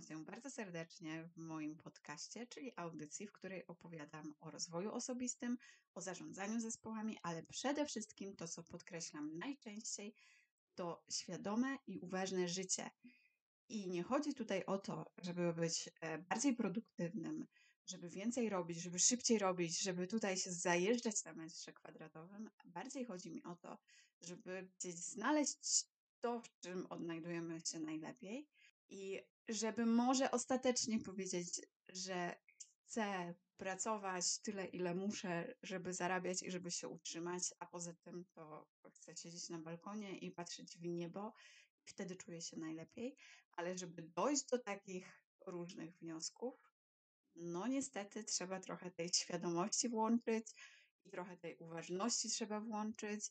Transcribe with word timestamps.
Witam 0.00 0.18
Cię 0.18 0.24
bardzo 0.24 0.50
serdecznie 0.50 1.24
w 1.24 1.36
moim 1.36 1.76
podcaście, 1.76 2.46
czyli 2.46 2.72
audycji, 2.76 3.26
w 3.26 3.32
której 3.32 3.66
opowiadam 3.66 4.34
o 4.40 4.50
rozwoju 4.50 4.92
osobistym, 4.92 5.58
o 5.94 6.00
zarządzaniu 6.00 6.60
zespołami, 6.60 7.18
ale 7.22 7.42
przede 7.42 7.86
wszystkim 7.86 8.36
to, 8.36 8.48
co 8.48 8.62
podkreślam 8.62 9.38
najczęściej, 9.38 10.14
to 10.74 11.04
świadome 11.10 11.78
i 11.86 11.98
uważne 11.98 12.48
życie. 12.48 12.90
I 13.68 13.88
nie 13.88 14.02
chodzi 14.02 14.34
tutaj 14.34 14.64
o 14.64 14.78
to, 14.78 15.10
żeby 15.22 15.52
być 15.52 15.90
e, 16.00 16.18
bardziej 16.18 16.56
produktywnym, 16.56 17.46
żeby 17.86 18.08
więcej 18.08 18.48
robić, 18.48 18.82
żeby 18.82 18.98
szybciej 18.98 19.38
robić, 19.38 19.80
żeby 19.80 20.06
tutaj 20.06 20.36
się 20.36 20.52
zajeżdżać 20.52 21.24
na 21.24 21.32
metrze 21.32 21.72
kwadratowym. 21.72 22.50
Bardziej 22.64 23.04
chodzi 23.04 23.30
mi 23.30 23.42
o 23.42 23.56
to, 23.56 23.78
żeby 24.20 24.68
gdzieś 24.78 24.94
znaleźć 24.94 25.86
to, 26.20 26.40
w 26.40 26.60
czym 26.60 26.86
odnajdujemy 26.86 27.60
się 27.60 27.80
najlepiej 27.80 28.48
i 28.90 29.20
żeby 29.48 29.86
może 29.86 30.30
ostatecznie 30.30 31.00
powiedzieć, 31.00 31.60
że 31.88 32.36
chcę 32.84 33.34
pracować 33.56 34.38
tyle, 34.38 34.66
ile 34.66 34.94
muszę, 34.94 35.54
żeby 35.62 35.92
zarabiać 35.92 36.42
i 36.42 36.50
żeby 36.50 36.70
się 36.70 36.88
utrzymać, 36.88 37.42
a 37.58 37.66
poza 37.66 37.92
tym 37.94 38.24
to 38.34 38.68
chcę 38.94 39.16
siedzieć 39.16 39.48
na 39.48 39.58
balkonie 39.58 40.18
i 40.18 40.30
patrzeć 40.30 40.78
w 40.78 40.84
niebo, 40.86 41.32
wtedy 41.84 42.16
czuję 42.16 42.40
się 42.42 42.56
najlepiej. 42.56 43.16
Ale 43.52 43.78
żeby 43.78 44.02
dojść 44.02 44.44
do 44.46 44.58
takich 44.58 45.22
różnych 45.46 45.96
wniosków, 45.98 46.54
no 47.34 47.66
niestety 47.66 48.24
trzeba 48.24 48.60
trochę 48.60 48.90
tej 48.90 49.08
świadomości 49.08 49.88
włączyć 49.88 50.46
i 51.04 51.10
trochę 51.10 51.36
tej 51.36 51.56
uważności 51.56 52.28
trzeba 52.28 52.60
włączyć 52.60 53.30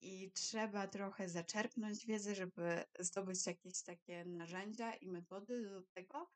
i 0.00 0.30
trzeba 0.32 0.88
trochę 0.88 1.28
zaczerpnąć 1.28 2.06
wiedzę, 2.06 2.34
żeby 2.34 2.84
zdobyć 2.98 3.46
jakieś 3.46 3.82
takie 3.82 4.24
narzędzia 4.24 4.94
i 4.94 5.08
metody 5.08 5.70
do 5.70 5.82
tego, 5.82 6.30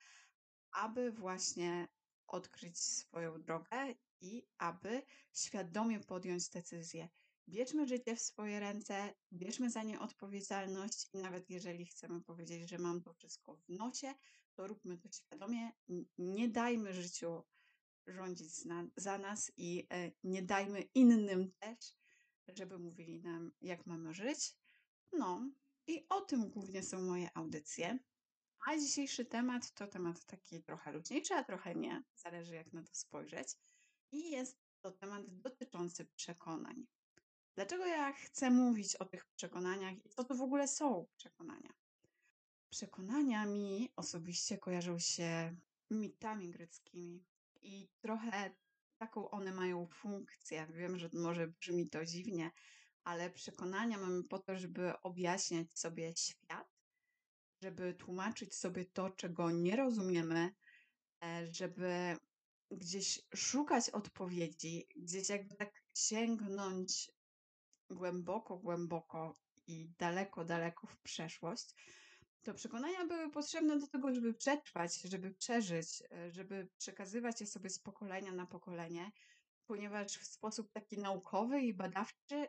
aby 0.72 1.12
właśnie 1.12 1.88
odkryć 2.26 2.78
swoją 2.78 3.42
drogę 3.42 3.94
i 4.20 4.46
aby 4.58 5.02
świadomie 5.32 6.00
podjąć 6.00 6.48
decyzję. 6.48 7.08
Bierzmy 7.48 7.86
życie 7.86 8.16
w 8.16 8.20
swoje 8.20 8.60
ręce, 8.60 9.14
bierzmy 9.32 9.70
za 9.70 9.82
nie 9.82 10.00
odpowiedzialność 10.00 11.08
i 11.12 11.18
nawet 11.18 11.50
jeżeli 11.50 11.86
chcemy 11.86 12.20
powiedzieć, 12.20 12.68
że 12.70 12.78
mam 12.78 13.02
to 13.02 13.14
wszystko 13.14 13.56
w 13.56 13.68
nosie, 13.68 14.14
to 14.54 14.66
róbmy 14.66 14.98
to 14.98 15.08
świadomie. 15.12 15.72
Nie 16.18 16.48
dajmy 16.48 16.94
życiu 16.94 17.42
rządzić 18.06 18.52
za 18.96 19.18
nas 19.18 19.52
i 19.56 19.86
e, 19.90 20.12
nie 20.24 20.42
dajmy 20.42 20.80
innym 20.80 21.52
też 21.52 21.99
żeby 22.48 22.78
mówili 22.78 23.20
nam, 23.20 23.52
jak 23.60 23.86
mamy 23.86 24.14
żyć. 24.14 24.56
No, 25.12 25.50
i 25.86 26.06
o 26.08 26.20
tym 26.20 26.50
głównie 26.50 26.82
są 26.82 27.02
moje 27.02 27.30
audycje. 27.34 27.98
A 28.66 28.76
dzisiejszy 28.76 29.24
temat 29.24 29.74
to 29.74 29.86
temat 29.86 30.24
taki 30.24 30.62
trochę 30.62 30.92
luźniejszy, 30.92 31.34
a 31.34 31.44
trochę 31.44 31.74
nie. 31.74 32.02
Zależy, 32.14 32.54
jak 32.54 32.72
na 32.72 32.82
to 32.82 32.94
spojrzeć. 32.94 33.48
I 34.12 34.30
jest 34.30 34.58
to 34.80 34.90
temat 34.90 35.22
dotyczący 35.40 36.04
przekonań. 36.04 36.86
Dlaczego 37.54 37.86
ja 37.86 38.12
chcę 38.12 38.50
mówić 38.50 38.96
o 38.96 39.04
tych 39.04 39.26
przekonaniach 39.26 40.04
i 40.04 40.08
co 40.08 40.24
to 40.24 40.34
w 40.34 40.42
ogóle 40.42 40.68
są 40.68 41.06
przekonania? 41.16 41.72
Przekonania 42.70 43.46
mi 43.46 43.92
osobiście 43.96 44.58
kojarzą 44.58 44.98
się 44.98 45.56
mitami 45.90 46.50
greckimi 46.50 47.24
i 47.62 47.88
trochę 48.00 48.50
taką 49.00 49.30
one 49.30 49.52
mają 49.52 49.86
funkcję. 49.86 50.66
Wiem, 50.70 50.98
że 50.98 51.08
może 51.12 51.48
brzmi 51.48 51.90
to 51.90 52.04
dziwnie, 52.04 52.50
ale 53.04 53.30
przekonania 53.30 53.98
mamy 53.98 54.24
po 54.24 54.38
to, 54.38 54.58
żeby 54.58 55.00
objaśniać 55.02 55.78
sobie 55.78 56.16
świat, 56.16 56.68
żeby 57.62 57.94
tłumaczyć 57.94 58.54
sobie 58.54 58.84
to, 58.84 59.10
czego 59.10 59.50
nie 59.50 59.76
rozumiemy, 59.76 60.54
e, 61.24 61.46
żeby 61.52 62.16
gdzieś 62.70 63.22
szukać 63.34 63.90
odpowiedzi, 63.90 64.86
gdzieś 64.96 65.28
jakby 65.28 65.54
tak 65.56 65.82
sięgnąć 65.94 67.10
głęboko, 67.90 68.56
głęboko 68.56 69.34
i 69.66 69.88
daleko, 69.98 70.44
daleko 70.44 70.86
w 70.86 70.98
przeszłość 70.98 71.74
to 72.42 72.54
przekonania 72.54 73.06
były 73.06 73.30
potrzebne 73.30 73.78
do 73.78 73.86
tego, 73.86 74.14
żeby 74.14 74.34
przetrwać, 74.34 75.00
żeby 75.00 75.30
przeżyć, 75.30 76.02
e, 76.12 76.30
żeby 76.30 76.68
przekazywać 76.78 77.40
je 77.40 77.46
sobie 77.46 77.70
z 77.70 77.78
pokolenia 77.78 78.32
na 78.32 78.46
pokolenie, 78.46 79.10
ponieważ 79.66 80.18
w 80.18 80.26
sposób 80.26 80.72
taki 80.72 80.98
naukowy 80.98 81.60
i 81.60 81.74
badawczy 81.74 82.46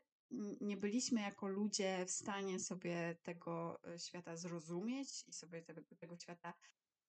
nie 0.61 0.77
byliśmy 0.77 1.21
jako 1.21 1.47
ludzie 1.47 2.05
w 2.05 2.11
stanie 2.11 2.59
sobie 2.59 3.17
tego 3.23 3.79
e, 3.87 3.99
świata 3.99 4.35
zrozumieć 4.35 5.23
i 5.27 5.33
sobie 5.33 5.61
tego, 5.61 5.81
tego 5.99 6.17
świata 6.17 6.53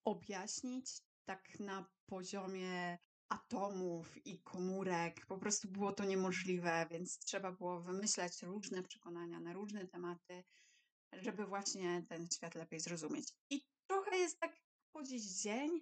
objaśnić 0.04 1.02
tak 1.24 1.60
na 1.60 1.86
poziomie 2.06 2.98
atomów 3.28 4.26
i 4.26 4.42
komórek. 4.42 5.26
Po 5.26 5.38
prostu 5.38 5.68
było 5.68 5.92
to 5.92 6.04
niemożliwe, 6.04 6.86
więc 6.90 7.18
trzeba 7.18 7.52
było 7.52 7.80
wymyślać 7.80 8.42
różne 8.42 8.82
przekonania 8.82 9.40
na 9.40 9.52
różne 9.52 9.86
tematy 9.86 10.44
żeby 11.12 11.46
właśnie 11.46 12.02
ten 12.08 12.28
świat 12.30 12.54
lepiej 12.54 12.80
zrozumieć. 12.80 13.32
I 13.50 13.64
trochę 13.86 14.16
jest 14.16 14.40
tak 14.40 14.56
po 14.92 15.02
dziś 15.02 15.22
dzień, 15.22 15.80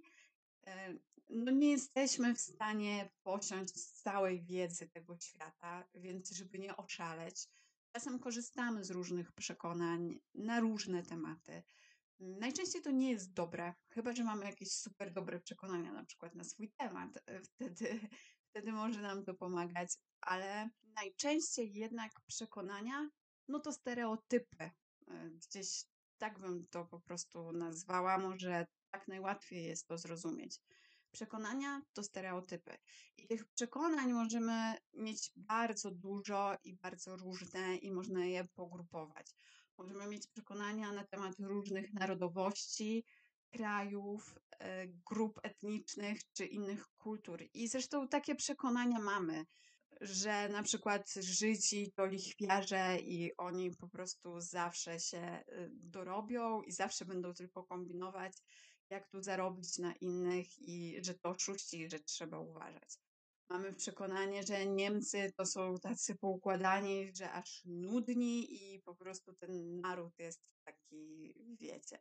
e, 0.67 0.95
no 1.29 1.51
nie 1.51 1.71
jesteśmy 1.71 2.35
w 2.35 2.41
stanie 2.41 3.11
posiąść 3.23 3.75
całej 3.75 4.43
wiedzy 4.43 4.89
tego 4.89 5.19
świata, 5.19 5.89
więc 5.95 6.31
żeby 6.31 6.59
nie 6.59 6.77
oszaleć, 6.77 7.49
czasem 7.93 8.19
korzystamy 8.19 8.85
z 8.85 8.91
różnych 8.91 9.33
przekonań 9.33 10.21
na 10.35 10.61
różne 10.61 11.03
tematy. 11.03 11.63
Najczęściej 12.21 12.83
to 12.83 12.91
nie 12.91 13.11
jest 13.11 13.33
dobre, 13.33 13.75
chyba 13.91 14.13
że 14.15 14.25
mamy 14.25 14.45
jakieś 14.45 14.73
super 14.73 15.13
dobre 15.13 15.41
przekonania, 15.41 15.93
na 15.93 16.05
przykład 16.05 16.35
na 16.35 16.45
swój 16.45 16.73
temat. 16.77 17.19
E, 17.27 17.41
wtedy, 17.43 18.01
wtedy 18.51 18.73
może 18.73 19.03
nam 19.03 19.25
to 19.25 19.35
pomagać, 19.35 19.89
ale 20.21 20.71
najczęściej 20.95 21.75
jednak 21.75 22.13
przekonania, 22.27 23.11
no 23.49 23.61
to 23.61 23.73
stereotypy, 23.73 24.71
gdzieś 25.31 25.85
tak 26.19 26.39
bym 26.39 26.67
to 26.67 26.85
po 26.85 27.01
prostu 27.01 27.53
nazwała, 27.53 28.19
może 28.19 28.67
tak 28.91 29.09
najłatwiej 29.09 29.65
jest 29.65 29.87
to 29.87 29.99
zrozumieć. 29.99 30.61
Przekonania 31.13 31.83
to 31.93 32.03
stereotypy. 32.03 32.79
I 33.17 33.27
tych 33.27 33.49
przekonań 33.49 34.13
możemy 34.13 34.75
mieć 34.93 35.33
bardzo 35.37 35.91
dużo 35.91 36.57
i 36.65 36.75
bardzo 36.75 37.17
różne, 37.17 37.77
i 37.77 37.91
można 37.91 38.25
je 38.25 38.45
pogrupować. 38.45 39.27
Możemy 39.79 40.07
mieć 40.07 40.27
przekonania 40.27 40.93
na 40.93 41.05
temat 41.05 41.35
różnych 41.39 41.93
narodowości, 41.93 43.05
krajów, 43.51 44.39
e, 44.59 44.87
grup 44.89 45.41
etnicznych 45.43 46.21
czy 46.33 46.47
innych 46.47 46.89
kultur. 46.99 47.43
I 47.55 47.69
zresztą 47.69 48.09
takie 48.09 48.35
przekonania 48.35 48.99
mamy 48.99 49.47
że 50.01 50.49
na 50.49 50.63
przykład 50.63 51.15
Żydzi 51.21 51.93
to 51.93 52.07
lichwiarze 52.07 52.99
i 53.01 53.37
oni 53.37 53.71
po 53.71 53.89
prostu 53.89 54.41
zawsze 54.41 55.01
się 55.01 55.45
y, 55.49 55.71
dorobią 55.73 56.63
i 56.63 56.73
zawsze 56.73 57.05
będą 57.05 57.35
tylko 57.35 57.65
kombinować, 57.65 58.33
jak 58.91 59.09
tu 59.09 59.23
zarobić 59.23 59.79
na 59.79 59.95
innych 59.95 60.47
i 60.59 60.99
że 61.03 61.15
to 61.15 61.29
oszuści, 61.29 61.91
że 61.91 62.01
trzeba 62.01 62.39
uważać. 62.39 62.99
Mamy 63.51 63.73
przekonanie, 63.75 64.43
że 64.43 64.67
Niemcy 64.67 65.33
to 65.37 65.47
są 65.47 65.79
tacy 65.79 66.15
poukładani, 66.15 67.13
że 67.15 67.33
aż 67.33 67.63
nudni 67.65 68.55
i 68.55 68.81
po 68.81 68.95
prostu 68.95 69.35
ten 69.35 69.81
naród 69.81 70.19
jest 70.19 70.41
taki, 70.65 71.35
wiecie, 71.61 71.99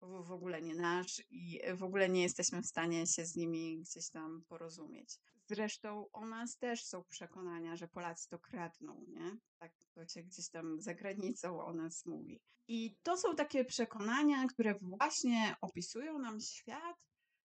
w 0.00 0.32
ogóle 0.32 0.62
nie 0.62 0.74
nasz 0.74 1.22
i 1.30 1.60
w 1.74 1.82
ogóle 1.82 2.08
nie 2.08 2.22
jesteśmy 2.22 2.62
w 2.62 2.66
stanie 2.66 3.06
się 3.06 3.26
z 3.26 3.36
nimi 3.36 3.78
gdzieś 3.80 4.10
tam 4.10 4.42
porozumieć. 4.48 5.18
Zresztą 5.48 6.06
o 6.12 6.26
nas 6.26 6.58
też 6.58 6.84
są 6.84 7.04
przekonania, 7.04 7.76
że 7.76 7.88
Polacy 7.88 8.28
to 8.28 8.38
kradną, 8.38 9.04
nie? 9.08 9.36
Tak 9.58 9.72
to 9.94 10.08
się 10.08 10.22
gdzieś 10.22 10.50
tam 10.50 10.80
za 10.80 10.94
granicą 10.94 11.60
o 11.64 11.72
nas 11.72 12.06
mówi. 12.06 12.40
I 12.68 12.96
to 13.02 13.16
są 13.16 13.36
takie 13.36 13.64
przekonania, 13.64 14.46
które 14.46 14.74
właśnie 14.74 15.56
opisują 15.60 16.18
nam 16.18 16.40
świat, 16.40 16.96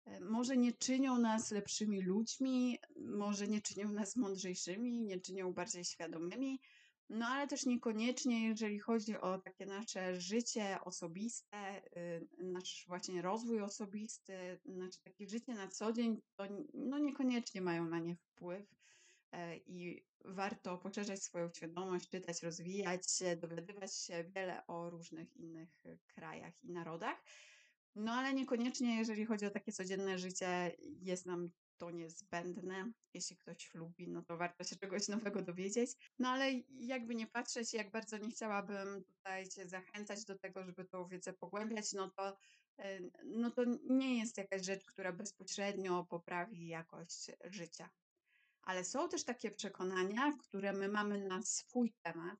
e, 0.06 0.20
może 0.20 0.58
nie 0.58 0.74
czynią 0.74 1.18
nas 1.18 1.52
lepszymi 1.52 2.02
ludźmi, 2.02 2.78
może 2.96 3.48
nie 3.48 3.62
czynią 3.62 3.92
nas 3.92 4.16
mądrzejszymi, 4.16 5.02
nie 5.02 5.20
czynią 5.20 5.54
bardziej 5.54 5.86
świadomymi, 5.86 6.60
no 7.10 7.26
ale 7.28 7.48
też 7.48 7.66
niekoniecznie, 7.66 8.48
jeżeli 8.48 8.80
chodzi 8.80 9.18
o 9.18 9.38
takie 9.38 9.66
nasze 9.66 10.22
życie 10.22 10.78
osobiste, 10.82 11.82
y, 11.98 12.28
nasz 12.38 12.86
właśnie 12.88 13.22
rozwój 13.22 13.62
osobisty, 13.62 14.60
nasze 14.66 15.00
takie 15.04 15.28
życie 15.28 15.54
na 15.54 15.68
co 15.68 15.94
dzień, 15.94 16.22
to 16.36 16.44
no 16.74 17.00
niekoniecznie 17.00 17.62
mają 17.62 17.86
na 17.86 18.00
nie 18.00 18.16
wpływ 18.16 18.66
e, 19.32 19.58
i 19.58 20.06
warto 20.26 20.78
poszerzać 20.78 21.24
swoją 21.24 21.50
świadomość, 21.54 22.10
czytać, 22.10 22.44
rozwijać 22.44 23.12
się, 23.12 23.36
dowiadywać 23.36 23.96
się 23.96 24.24
wiele 24.24 24.68
o 24.68 24.90
różnych 24.90 25.36
innych 25.36 25.84
krajach 26.08 26.64
i 26.64 26.72
narodach. 26.72 27.24
No 27.96 28.12
ale 28.14 28.34
niekoniecznie, 28.34 28.98
jeżeli 28.98 29.26
chodzi 29.26 29.46
o 29.46 29.50
takie 29.50 29.72
codzienne 29.72 30.18
życie, 30.18 30.76
jest 31.02 31.26
nam 31.26 31.52
to 31.78 31.92
niezbędne. 31.92 32.92
Jeśli 33.14 33.38
ktoś 33.38 33.74
lubi, 33.74 34.08
no 34.08 34.22
to 34.22 34.38
warto 34.38 34.64
się 34.64 34.76
czegoś 34.76 35.08
nowego 35.08 35.42
dowiedzieć. 35.42 35.92
No 36.20 36.30
ale 36.30 36.52
jakby 36.80 37.16
nie 37.16 37.28
patrzeć, 37.28 37.74
jak 37.74 37.92
bardzo 37.92 38.18
nie 38.18 38.30
chciałabym 38.30 39.04
tutaj 39.04 39.50
Cię 39.50 39.68
zachęcać 39.68 40.26
do 40.26 40.40
tego, 40.40 40.64
żeby 40.64 40.86
tą 40.86 41.08
wiedzę 41.08 41.34
pogłębiać, 41.34 41.94
no 41.94 42.10
to, 42.10 42.38
e, 42.78 43.00
no 43.24 43.52
to 43.52 43.64
nie 43.90 44.20
jest 44.20 44.38
jakaś 44.38 44.66
rzecz, 44.66 44.86
która 44.86 45.14
bezpośrednio 45.14 46.06
poprawi 46.10 46.68
jakość 46.68 47.32
życia. 47.46 47.90
Ale 48.62 48.84
są 48.84 49.10
też 49.10 49.24
takie 49.24 49.52
przekonania, 49.52 50.32
które 50.40 50.74
my 50.74 50.88
mamy 50.88 51.28
na 51.28 51.42
swój 51.42 51.94
temat, 52.02 52.40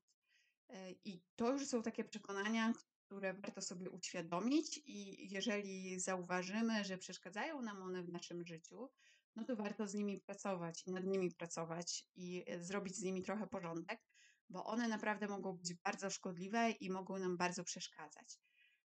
e, 0.68 0.92
i 0.92 1.22
to 1.36 1.52
już 1.52 1.66
są 1.66 1.82
takie 1.82 2.04
przekonania, 2.04 2.72
które 3.06 3.34
warto 3.34 3.62
sobie 3.62 3.90
uświadomić, 3.90 4.80
i 4.84 5.28
jeżeli 5.32 6.00
zauważymy, 6.00 6.84
że 6.84 6.98
przeszkadzają 6.98 7.62
nam 7.62 7.82
one 7.82 8.02
w 8.02 8.08
naszym 8.08 8.46
życiu, 8.46 8.90
no 9.36 9.44
to 9.44 9.56
warto 9.56 9.88
z 9.88 9.94
nimi 9.94 10.20
pracować 10.20 10.86
i 10.86 10.92
nad 10.92 11.04
nimi 11.04 11.30
pracować 11.30 12.04
i 12.14 12.44
e, 12.46 12.64
zrobić 12.64 12.96
z 12.96 13.02
nimi 13.02 13.22
trochę 13.22 13.46
porządek, 13.46 14.00
bo 14.48 14.64
one 14.64 14.88
naprawdę 14.88 15.28
mogą 15.28 15.52
być 15.52 15.74
bardzo 15.74 16.10
szkodliwe 16.10 16.70
i 16.70 16.90
mogą 16.90 17.18
nam 17.18 17.36
bardzo 17.36 17.64
przeszkadzać. 17.64 18.38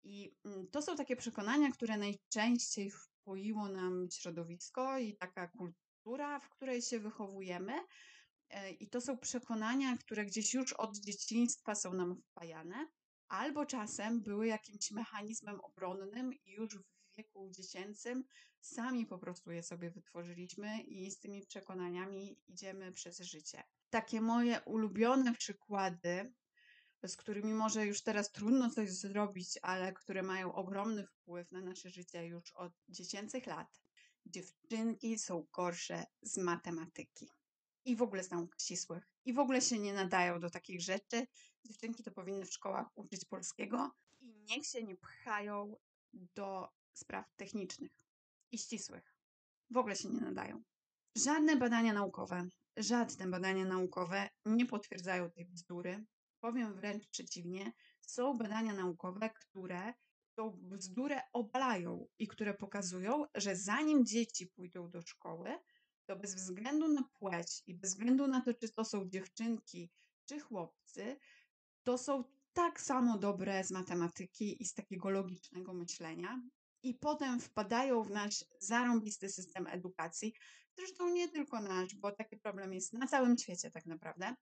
I 0.04 0.36
mm, 0.46 0.68
to 0.68 0.82
są 0.82 0.96
takie 0.96 1.16
przekonania, 1.16 1.72
które 1.72 1.98
najczęściej 1.98 2.92
wpoiło 2.92 3.70
nam 3.70 4.08
środowisko 4.12 4.98
i 4.98 5.18
taka 5.18 5.48
kultura, 5.48 6.40
w 6.40 6.50
której 6.50 6.82
się 6.82 7.00
wychowujemy. 7.00 7.74
E, 8.50 8.72
I 8.72 8.90
to 8.90 9.02
są 9.02 9.18
przekonania, 9.18 9.98
które 9.98 10.26
gdzieś 10.26 10.54
już 10.54 10.74
od 10.74 10.98
dzieciństwa 10.98 11.76
są 11.76 11.94
nam 11.94 12.16
wpajane, 12.16 12.88
albo 13.28 13.66
czasem 13.66 14.22
były 14.22 14.48
jakimś 14.48 14.92
mechanizmem 14.92 15.60
obronnym 15.60 16.34
i 16.34 16.52
już 16.52 16.78
w 16.78 17.03
wieku 17.18 17.50
dziecięcym 17.52 18.24
sami 18.62 19.06
po 19.06 19.18
prostu 19.18 19.52
je 19.52 19.64
sobie 19.64 19.92
wytworzyliśmy 19.92 20.82
i 20.82 21.12
z 21.12 21.20
tymi 21.20 21.46
przekonaniami 21.46 22.40
idziemy 22.48 22.92
przez 22.92 23.20
życie. 23.20 23.64
Takie 23.90 24.22
moje 24.22 24.62
ulubione 24.62 25.34
przykłady, 25.34 26.34
z 27.06 27.18
którymi 27.18 27.54
może 27.54 27.86
już 27.86 28.02
teraz 28.02 28.32
trudno 28.32 28.70
coś 28.70 28.92
zrobić, 28.92 29.60
ale 29.62 29.94
które 29.94 30.24
mają 30.24 30.54
ogromny 30.54 31.08
wpływ 31.08 31.52
na 31.52 31.62
nasze 31.62 31.90
życie 31.90 32.26
już 32.26 32.52
od 32.52 32.74
dziecięcych 32.90 33.48
lat. 33.48 33.82
Dziewczynki 34.26 35.20
są 35.20 35.48
gorsze 35.54 36.06
z 36.22 36.38
matematyki 36.38 37.30
i 37.86 37.96
w 37.96 38.02
ogóle 38.02 38.24
z 38.24 38.32
nauk 38.32 38.56
ścisłych 38.62 39.10
i 39.26 39.34
w 39.34 39.40
ogóle 39.40 39.62
się 39.62 39.80
nie 39.80 39.94
nadają 39.94 40.40
do 40.40 40.50
takich 40.50 40.82
rzeczy. 40.82 41.28
Dziewczynki 41.66 42.04
to 42.04 42.12
powinny 42.12 42.46
w 42.46 42.54
szkołach 42.54 42.88
uczyć 42.96 43.26
polskiego 43.26 43.92
i 44.22 44.34
niech 44.50 44.66
się 44.66 44.84
nie 44.84 44.96
pchają 44.96 45.76
do 46.14 46.70
spraw 46.94 47.36
technicznych 47.36 47.92
i 48.52 48.58
ścisłych. 48.58 49.16
W 49.70 49.78
ogóle 49.78 49.96
się 49.96 50.10
nie 50.10 50.22
nadają. 50.22 50.64
Żadne 51.16 51.56
badania 51.56 51.94
naukowe, 51.94 52.48
żadne 52.78 53.28
badania 53.28 53.66
naukowe 53.66 54.30
nie 54.46 54.66
potwierdzają 54.66 55.32
tej 55.32 55.46
bzdury. 55.46 56.06
Powiem 56.40 56.74
wręcz 56.74 57.08
przeciwnie, 57.08 57.72
są 58.02 58.38
badania 58.38 58.74
naukowe, 58.74 59.30
które 59.30 59.94
tą 60.36 60.52
bzdurę 60.52 61.22
obalają 61.34 62.08
i 62.20 62.28
które 62.28 62.54
pokazują, 62.54 63.26
że 63.36 63.56
zanim 63.56 64.06
dzieci 64.06 64.48
pójdą 64.48 64.90
do 64.90 65.02
szkoły, 65.02 65.60
to 66.06 66.16
bez 66.16 66.36
względu 66.36 66.88
na 66.88 67.04
płeć 67.04 67.64
i 67.68 67.76
bez 67.76 67.90
względu 67.90 68.28
na 68.28 68.42
to, 68.42 68.54
czy 68.54 68.70
to 68.70 68.86
są 68.86 69.10
dziewczynki 69.10 69.90
czy 70.26 70.40
chłopcy, 70.40 71.18
to 71.84 71.98
są 71.98 72.24
tak 72.54 72.82
samo 72.82 73.18
dobre 73.18 73.64
z 73.64 73.72
matematyki 73.72 74.64
i 74.64 74.66
z 74.66 74.74
takiego 74.74 75.10
logicznego 75.10 75.74
myślenia 75.74 76.42
i 76.84 76.94
potem 76.94 77.40
wpadają 77.40 78.04
w 78.04 78.12
nasz 78.12 78.46
zarąbisty 78.60 79.30
system 79.30 79.68
edukacji. 79.68 80.34
Zresztą 80.78 81.10
nie 81.10 81.30
tylko 81.30 81.62
nasz, 81.62 81.96
bo 81.96 82.12
taki 82.12 82.38
problem 82.38 82.74
jest 82.74 82.94
na 82.94 83.08
całym 83.08 83.38
świecie 83.38 83.72
tak 83.72 83.86
naprawdę. 83.86 84.36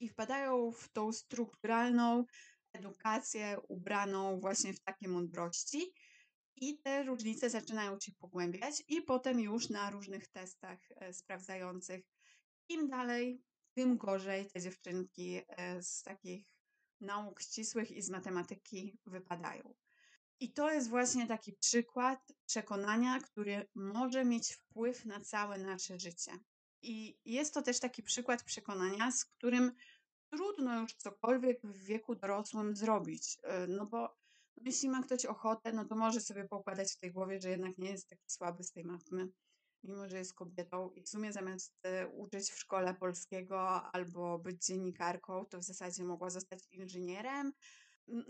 I 0.00 0.08
wpadają 0.08 0.72
w 0.72 0.88
tą 0.92 1.12
strukturalną 1.12 2.24
edukację 2.72 3.56
ubraną 3.68 4.40
właśnie 4.40 4.72
w 4.72 4.80
takie 4.80 5.08
mądrości. 5.08 5.92
I 6.56 6.78
te 6.78 7.02
różnice 7.02 7.50
zaczynają 7.50 8.00
się 8.00 8.12
pogłębiać, 8.12 8.82
i 8.88 9.02
potem 9.02 9.40
już 9.40 9.68
na 9.68 9.90
różnych 9.90 10.28
testach 10.28 10.78
e, 10.90 11.12
sprawdzających, 11.12 12.04
im 12.68 12.88
dalej, 12.88 13.42
tym 13.76 13.96
gorzej 13.96 14.50
te 14.50 14.60
dziewczynki 14.60 15.40
e, 15.48 15.82
z 15.82 16.02
takich 16.02 16.46
nauk 17.00 17.40
ścisłych 17.40 17.90
i 17.90 18.02
z 18.02 18.10
matematyki 18.10 18.98
wypadają. 19.06 19.74
I 20.40 20.52
to 20.52 20.72
jest 20.72 20.88
właśnie 20.88 21.26
taki 21.26 21.52
przykład 21.52 22.32
przekonania, 22.46 23.18
który 23.20 23.68
może 23.74 24.24
mieć 24.24 24.52
wpływ 24.52 25.04
na 25.04 25.20
całe 25.20 25.58
nasze 25.58 25.98
życie. 25.98 26.32
I 26.82 27.18
jest 27.24 27.54
to 27.54 27.62
też 27.62 27.80
taki 27.80 28.02
przykład 28.02 28.42
przekonania, 28.42 29.10
z 29.10 29.24
którym 29.24 29.72
trudno 30.30 30.80
już 30.80 30.94
cokolwiek 30.94 31.60
w 31.62 31.84
wieku 31.84 32.14
dorosłym 32.14 32.76
zrobić. 32.76 33.38
E, 33.42 33.66
no 33.66 33.86
bo 33.86 34.16
jeśli 34.56 34.88
ma 34.88 35.02
ktoś 35.02 35.26
ochotę, 35.26 35.72
no 35.72 35.84
to 35.84 35.96
może 35.96 36.20
sobie 36.20 36.48
poukładać 36.48 36.92
w 36.92 36.98
tej 36.98 37.12
głowie, 37.12 37.40
że 37.40 37.50
jednak 37.50 37.78
nie 37.78 37.90
jest 37.90 38.08
taki 38.08 38.30
słaby 38.30 38.64
z 38.64 38.72
tej 38.72 38.84
matmy, 38.84 39.28
mimo 39.82 40.08
że 40.08 40.18
jest 40.18 40.34
kobietą 40.34 40.90
i 40.90 41.02
w 41.02 41.08
sumie 41.08 41.32
zamiast 41.32 41.74
e, 41.82 42.08
uczyć 42.08 42.50
w 42.50 42.58
szkole 42.58 42.94
polskiego 42.94 43.82
albo 43.82 44.38
być 44.38 44.66
dziennikarką, 44.66 45.44
to 45.44 45.58
w 45.58 45.64
zasadzie 45.64 46.04
mogła 46.04 46.30
zostać 46.30 46.58
inżynierem, 46.70 47.52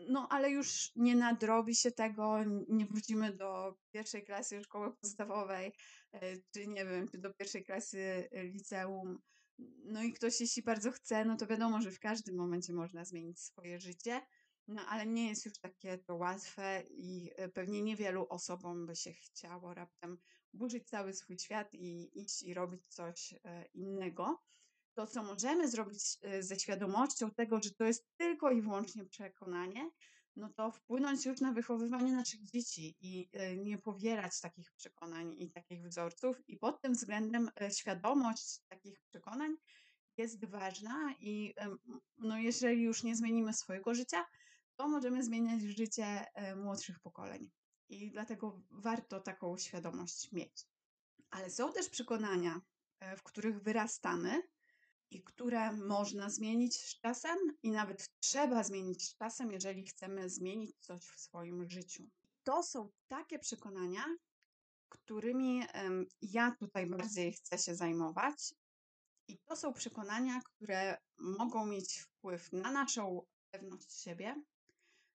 no, 0.08 0.28
ale 0.30 0.50
już 0.50 0.92
nie 0.96 1.16
nadrobi 1.16 1.74
się 1.74 1.92
tego, 1.92 2.38
nie 2.68 2.86
wrócimy 2.86 3.32
do 3.32 3.78
pierwszej 3.90 4.24
klasy 4.24 4.62
szkoły 4.64 4.96
podstawowej, 4.96 5.72
e, 6.12 6.20
czy 6.50 6.66
nie 6.66 6.84
wiem, 6.84 7.08
czy 7.08 7.18
do 7.18 7.34
pierwszej 7.34 7.64
klasy 7.64 8.28
e, 8.32 8.44
liceum. 8.44 9.18
No 9.84 10.02
i 10.02 10.12
ktoś, 10.12 10.40
jeśli 10.40 10.62
bardzo 10.62 10.90
chce, 10.90 11.24
no 11.24 11.36
to 11.36 11.46
wiadomo, 11.46 11.80
że 11.80 11.90
w 11.90 12.00
każdym 12.00 12.36
momencie 12.36 12.72
można 12.72 13.04
zmienić 13.04 13.40
swoje 13.40 13.80
życie, 13.80 14.20
no 14.68 14.82
ale 14.88 15.06
nie 15.06 15.28
jest 15.28 15.44
już 15.44 15.58
takie 15.58 15.98
to 15.98 16.16
łatwe 16.16 16.82
i 16.90 17.30
e, 17.36 17.48
pewnie 17.48 17.82
niewielu 17.82 18.26
osobom 18.28 18.86
by 18.86 18.96
się 18.96 19.12
chciało 19.12 19.74
raptem 19.74 20.18
burzyć 20.52 20.88
cały 20.88 21.12
swój 21.12 21.38
świat 21.38 21.74
i 21.74 22.20
iść 22.20 22.42
i 22.42 22.54
robić 22.54 22.86
coś 22.86 23.34
innego 23.74 24.42
to, 24.94 25.06
co 25.06 25.22
możemy 25.22 25.68
zrobić 25.68 26.18
e, 26.22 26.42
ze 26.42 26.58
świadomością 26.58 27.30
tego, 27.30 27.60
że 27.62 27.70
to 27.70 27.84
jest 27.84 28.06
tylko 28.16 28.50
i 28.50 28.62
wyłącznie 28.62 29.04
przekonanie, 29.04 29.90
no 30.36 30.48
to 30.48 30.70
wpłynąć 30.70 31.26
już 31.26 31.40
na 31.40 31.52
wychowywanie 31.52 32.12
naszych 32.12 32.42
dzieci 32.42 32.96
i 33.00 33.28
e, 33.32 33.56
nie 33.56 33.78
powierać 33.78 34.40
takich 34.40 34.72
przekonań 34.72 35.34
i 35.38 35.50
takich 35.50 35.86
wzorców. 35.88 36.48
I 36.48 36.56
pod 36.56 36.80
tym 36.80 36.92
względem 36.92 37.50
e, 37.60 37.70
świadomość 37.70 38.60
takich 38.68 39.00
przekonań 39.00 39.56
jest 40.16 40.44
ważna 40.44 41.14
i 41.20 41.54
no 42.18 42.38
jeżeli 42.38 42.82
już 42.82 43.02
nie 43.02 43.16
zmienimy 43.16 43.52
swojego 43.52 43.94
życia, 43.94 44.24
to 44.76 44.88
możemy 44.88 45.24
zmieniać 45.24 45.62
życie 45.62 46.26
młodszych 46.56 47.00
pokoleń. 47.00 47.50
I 47.88 48.10
dlatego 48.10 48.62
warto 48.70 49.20
taką 49.20 49.58
świadomość 49.58 50.32
mieć. 50.32 50.66
Ale 51.30 51.50
są 51.50 51.72
też 51.72 51.88
przekonania, 51.88 52.60
w 53.16 53.22
których 53.22 53.62
wyrastamy, 53.62 54.42
i 55.10 55.22
które 55.22 55.72
można 55.72 56.30
zmienić 56.30 56.76
z 56.80 57.00
czasem 57.00 57.38
i 57.62 57.70
nawet 57.70 58.08
trzeba 58.20 58.62
zmienić 58.62 59.08
z 59.08 59.16
czasem, 59.16 59.52
jeżeli 59.52 59.86
chcemy 59.86 60.30
zmienić 60.30 60.76
coś 60.80 61.00
w 61.00 61.20
swoim 61.20 61.70
życiu. 61.70 62.08
To 62.44 62.62
są 62.62 62.90
takie 63.08 63.38
przekonania, 63.38 64.04
którymi 64.88 65.62
ja 66.22 66.50
tutaj 66.50 66.86
bardziej 66.86 67.32
chcę 67.32 67.58
się 67.58 67.74
zajmować. 67.74 68.54
I 69.28 69.38
to 69.38 69.56
są 69.56 69.72
przekonania, 69.72 70.40
które 70.44 70.98
mogą 71.18 71.66
mieć 71.66 71.98
wpływ 72.00 72.52
na 72.52 72.72
naszą 72.72 73.26
pewność 73.50 73.92
siebie, 74.02 74.42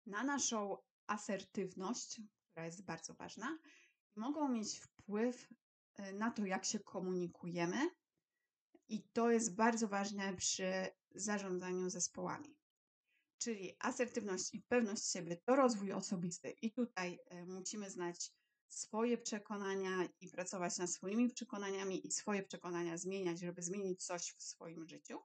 na 0.07 0.25
naszą 0.25 0.77
asertywność, 1.07 2.21
która 2.41 2.67
jest 2.67 2.85
bardzo 2.85 3.15
ważna, 3.15 3.59
i 4.17 4.21
mogą 4.21 4.49
mieć 4.49 4.79
wpływ 4.79 5.49
e, 5.95 6.13
na 6.13 6.31
to, 6.31 6.47
jak 6.47 6.65
się 6.65 6.79
komunikujemy, 6.79 7.91
i 8.89 9.03
to 9.13 9.31
jest 9.31 9.55
bardzo 9.55 9.89
ważne 9.89 10.37
przy 10.37 10.73
zarządzaniu 11.15 11.91
zespołami. 11.91 12.57
Czyli 13.39 13.77
asertywność 13.79 14.55
i 14.55 14.63
pewność 14.63 15.13
siebie 15.13 15.37
to 15.37 15.57
rozwój 15.57 15.93
osobisty, 15.93 16.51
i 16.51 16.73
tutaj 16.73 17.19
e, 17.27 17.45
musimy 17.47 17.91
znać 17.91 18.33
swoje 18.69 19.19
przekonania 19.19 20.09
i 20.21 20.29
pracować 20.29 20.79
nad 20.79 20.91
swoimi 20.91 21.31
przekonaniami 21.31 22.07
i 22.07 22.11
swoje 22.11 22.43
przekonania 22.43 22.97
zmieniać, 22.97 23.41
żeby 23.41 23.63
zmienić 23.63 24.05
coś 24.05 24.35
w 24.39 24.43
swoim 24.43 24.87
życiu. 24.89 25.19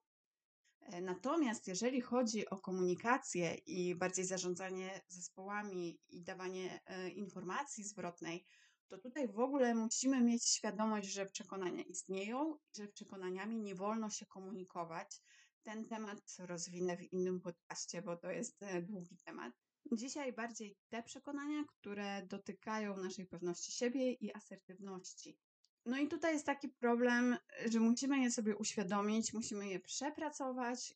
E, 0.79 1.01
natomiast 1.01 1.67
jeżeli 1.67 2.01
chodzi 2.01 2.49
o 2.49 2.57
komunikację 2.57 3.53
i 3.53 3.95
bardziej 3.95 4.25
zarządzanie 4.25 5.01
zespołami 5.07 5.99
i 6.09 6.23
dawanie 6.23 6.81
e, 6.85 7.09
informacji 7.09 7.83
zwrotnej, 7.83 8.45
to 8.89 8.97
tutaj 8.97 9.27
w 9.27 9.39
ogóle 9.39 9.75
musimy 9.75 10.21
mieć 10.21 10.49
świadomość, 10.49 11.07
że 11.09 11.25
przekonania 11.25 11.83
istnieją, 11.83 12.57
że 12.77 12.87
przekonaniami 12.87 13.59
nie 13.59 13.75
wolno 13.75 14.09
się 14.09 14.25
komunikować. 14.25 15.21
Ten 15.63 15.85
temat 15.85 16.35
rozwinę 16.39 16.97
w 16.97 17.13
innym 17.13 17.41
podcaście, 17.41 18.01
bo 18.01 18.17
to 18.17 18.31
jest 18.31 18.63
e, 18.63 18.81
długi 18.81 19.17
temat. 19.25 19.53
Dzisiaj 19.91 20.33
bardziej 20.33 20.77
te 20.89 21.03
przekonania, 21.03 21.63
które 21.67 22.27
dotykają 22.27 22.97
naszej 22.97 23.25
pewności 23.25 23.71
siebie 23.71 24.11
i 24.13 24.33
asertywności. 24.33 25.37
No 25.85 25.97
i 25.97 26.07
tutaj 26.07 26.33
jest 26.33 26.45
taki 26.45 26.69
problem, 26.69 27.37
że 27.65 27.79
musimy 27.79 28.19
je 28.19 28.31
sobie 28.31 28.55
uświadomić, 28.55 29.33
musimy 29.33 29.67
je 29.67 29.79
przepracować 29.79 30.95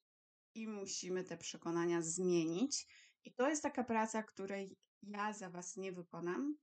i 0.55 0.67
musimy 0.67 1.23
te 1.23 1.37
przekonania 1.37 2.01
zmienić. 2.01 2.87
I 3.25 3.33
to 3.33 3.49
jest 3.49 3.63
taka 3.63 3.83
praca, 3.83 4.23
której 4.23 4.77
ja 5.01 5.33
za 5.33 5.49
Was 5.49 5.77
nie 5.77 5.91
wykonam. 5.91 6.55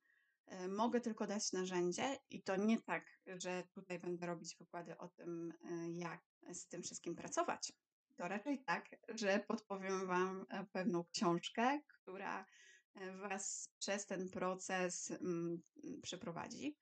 E, 0.47 0.69
mogę 0.69 1.01
tylko 1.01 1.27
dać 1.27 1.53
narzędzie 1.53 2.19
i 2.31 2.43
to 2.43 2.57
nie 2.57 2.81
tak, 2.81 3.21
że 3.27 3.65
tutaj 3.71 3.99
będę 3.99 4.27
robić 4.27 4.57
wykłady 4.57 4.99
o 4.99 5.09
tym, 5.09 5.53
e, 5.63 5.91
jak 5.91 6.23
z 6.53 6.69
tym 6.69 6.83
wszystkim 6.83 7.17
pracować. 7.17 7.73
To 8.17 8.29
raczej 8.29 8.65
tak, 8.65 8.97
że 9.09 9.45
podpowiem 9.49 10.07
Wam 10.07 10.47
e, 10.49 10.65
pewną 10.73 11.05
książkę, 11.05 11.81
która 11.89 12.47
Was 13.21 13.69
przez 13.79 14.07
ten 14.07 14.31
proces 14.31 15.11
mm, 15.11 15.63
przeprowadzi. 16.03 16.77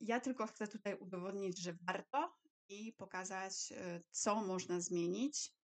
Ja 0.00 0.20
tylko 0.20 0.46
chcę 0.46 0.68
tutaj 0.68 0.94
udowodnić, 0.94 1.58
że 1.58 1.72
warto 1.86 2.36
i 2.68 2.92
pokazać, 2.92 3.72
co 4.10 4.40
można 4.44 4.80
zmienić 4.80 5.54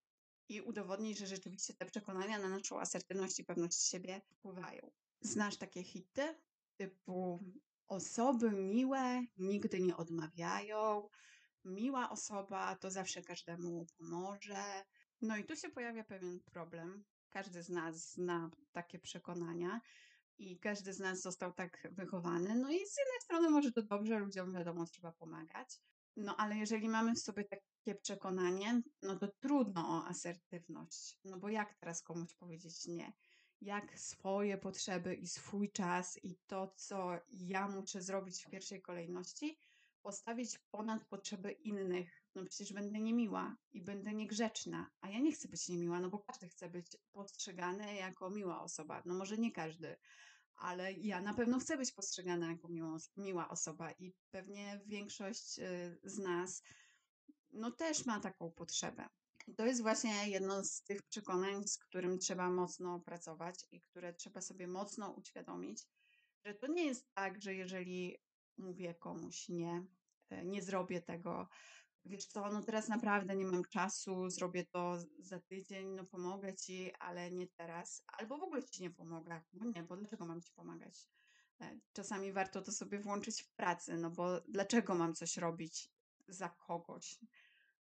i 0.49 0.61
udowodnić, 0.61 1.19
że 1.19 1.27
rzeczywiście 1.27 1.75
te 1.75 1.87
przekonania 1.87 2.39
na 2.39 2.49
naszą 2.49 2.81
asertywność 2.81 3.39
i 3.39 3.45
pewność 3.45 3.89
siebie 3.89 4.21
wpływają. 4.31 4.91
Znasz 5.21 5.57
takie 5.57 5.83
hity 5.83 6.35
typu 6.77 7.41
osoby 7.89 8.51
miłe 8.51 9.23
nigdy 9.39 9.81
nie 9.81 9.97
odmawiają, 9.97 11.09
miła 11.65 12.11
osoba 12.11 12.77
to 12.77 12.91
zawsze 12.91 13.23
każdemu 13.23 13.87
pomoże. 13.99 14.85
No 15.23 15.37
i 15.37 15.45
tu 15.45 15.57
się 15.57 15.69
pojawia 15.69 16.05
pewien 16.05 16.41
problem. 16.41 17.05
Każdy 17.31 17.63
z 17.63 17.69
nas 17.69 18.13
zna 18.13 18.51
takie 18.73 18.99
przekonania 18.99 19.81
i 20.39 20.59
każdy 20.59 20.93
z 20.93 20.99
nas 20.99 21.21
został 21.21 21.53
tak 21.53 21.89
wychowany. 21.93 22.55
No 22.55 22.71
i 22.71 22.79
z 22.79 22.97
jednej 22.99 23.21
strony 23.23 23.51
może 23.51 23.73
to 23.73 23.83
dobrze, 23.83 24.19
ludziom 24.19 24.53
wiadomo, 24.53 24.87
trzeba 24.87 25.13
pomagać. 25.13 25.81
No 26.17 26.37
ale 26.37 26.57
jeżeli 26.57 26.89
mamy 26.89 27.15
w 27.15 27.19
sobie 27.19 27.45
takie 27.45 27.95
przekonanie, 27.95 28.83
no 29.03 29.17
to 29.17 29.29
trudno 29.41 29.89
o 29.89 30.07
asertywność. 30.07 31.19
No 31.25 31.39
bo 31.39 31.49
jak 31.49 31.75
teraz 31.75 32.03
komuś 32.03 32.35
powiedzieć 32.35 32.87
nie? 32.87 33.13
Jak 33.61 33.99
swoje 33.99 34.59
potrzeby 34.59 35.15
i 35.15 35.27
swój 35.27 35.71
czas 35.73 36.25
i 36.25 36.37
to, 36.47 36.75
co 36.77 37.19
ja 37.29 37.69
muszę 37.69 38.03
zrobić 38.03 38.45
w 38.45 38.51
pierwszej 38.51 38.83
kolejności, 38.83 39.59
postawić 40.03 40.59
ponad 40.71 41.05
potrzeby 41.05 41.53
innych. 41.53 42.23
No 42.35 42.45
przecież 42.45 42.73
będę 42.73 43.01
niemiła 43.01 43.57
i 43.73 43.83
będę 43.83 44.15
niegrzeczna, 44.15 44.91
a 45.01 45.09
ja 45.09 45.19
nie 45.19 45.33
chcę 45.33 45.49
być 45.49 45.69
niemiła, 45.69 46.01
no 46.01 46.11
bo 46.11 46.19
każdy 46.19 46.49
chce 46.49 46.69
być 46.69 46.97
postrzegany 47.13 47.95
jako 47.95 48.31
miła 48.31 48.63
osoba. 48.63 49.03
No 49.07 49.15
może 49.15 49.39
nie 49.39 49.53
każdy, 49.53 49.97
ale 50.57 50.93
ja 50.93 51.21
na 51.21 51.35
pewno 51.35 51.59
chcę 51.59 51.77
być 51.77 51.93
postrzegana 51.93 52.51
jako 52.51 52.69
miło, 52.69 52.97
miła 53.17 53.49
osoba 53.49 53.93
i 53.93 54.13
pewnie 54.31 54.81
większość 54.87 55.59
y, 55.59 55.99
z 56.05 56.19
nas 56.19 56.63
no 57.53 57.71
też 57.71 58.07
ma 58.07 58.21
taką 58.21 58.51
potrzebę. 58.51 59.09
I 59.47 59.55
to 59.55 59.67
jest 59.67 59.83
właśnie 59.83 60.29
jedno 60.29 60.65
z 60.65 60.83
tych 60.83 61.03
przekonań, 61.03 61.69
z 61.69 61.79
którym 61.79 62.19
trzeba 62.19 62.51
mocno 62.51 63.01
pracować 63.01 63.67
i 63.71 63.81
które 63.81 64.15
trzeba 64.15 64.41
sobie 64.41 64.67
mocno 64.67 65.11
uświadomić, 65.11 65.87
że 66.45 66.55
to 66.55 66.67
nie 66.67 66.85
jest 66.85 67.07
tak, 67.15 67.43
że 67.43 67.55
jeżeli 67.55 68.17
mówię 68.59 68.95
komuś 68.95 69.49
nie, 69.49 69.87
e, 70.31 70.45
nie 70.45 70.63
zrobię 70.63 71.03
tego, 71.03 71.49
wiesz 72.05 72.27
co, 72.27 72.53
no 72.53 72.63
teraz 72.63 72.89
naprawdę 72.89 73.37
nie 73.37 73.47
mam 73.47 73.65
czasu, 73.65 74.31
zrobię 74.31 74.65
to 74.65 74.99
za 75.19 75.41
tydzień, 75.41 75.89
no 75.89 76.05
pomogę 76.05 76.55
ci, 76.55 76.93
ale 76.99 77.31
nie 77.31 77.47
teraz. 77.47 78.03
Albo 78.07 78.39
w 78.39 78.43
ogóle 78.43 78.65
ci 78.65 78.83
nie 78.83 78.91
pomogę. 78.91 79.43
No 79.53 79.73
nie, 79.75 79.83
bo 79.83 79.97
dlaczego 79.97 80.27
mam 80.27 80.43
ci 80.43 80.53
pomagać? 80.53 81.09
E, 81.61 81.81
czasami 81.93 82.33
warto 82.33 82.63
to 82.63 82.73
sobie 82.73 83.01
włączyć 83.01 83.43
w 83.43 83.55
pracy, 83.55 83.97
no 83.97 84.11
bo 84.11 84.41
dlaczego 84.41 84.95
mam 84.95 85.15
coś 85.15 85.37
robić 85.37 85.91
za 86.29 86.49
kogoś? 86.49 87.19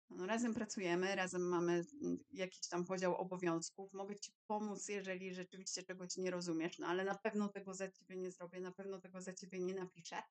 No, 0.10 0.26
razem 0.26 0.54
pracujemy, 0.54 1.16
razem 1.16 1.42
mamy 1.42 1.86
mm, 2.02 2.18
jakiś 2.32 2.68
tam 2.68 2.86
podział 2.86 3.16
obowiązków. 3.16 3.94
Mogę 3.94 4.16
ci 4.16 4.32
pomóc, 4.48 4.88
jeżeli 4.88 5.34
rzeczywiście 5.34 5.84
czegoś 5.84 6.18
nie 6.18 6.32
rozumiesz, 6.32 6.80
no 6.80 6.88
ale 6.88 7.04
na 7.04 7.16
pewno 7.16 7.50
tego 7.50 7.74
za 7.74 7.92
ciebie 7.92 8.18
nie 8.18 8.32
zrobię, 8.32 8.62
na 8.62 8.72
pewno 8.72 9.00
tego 9.00 9.22
za 9.22 9.34
ciebie 9.34 9.60
nie 9.60 9.76
napiszę. 9.76 10.24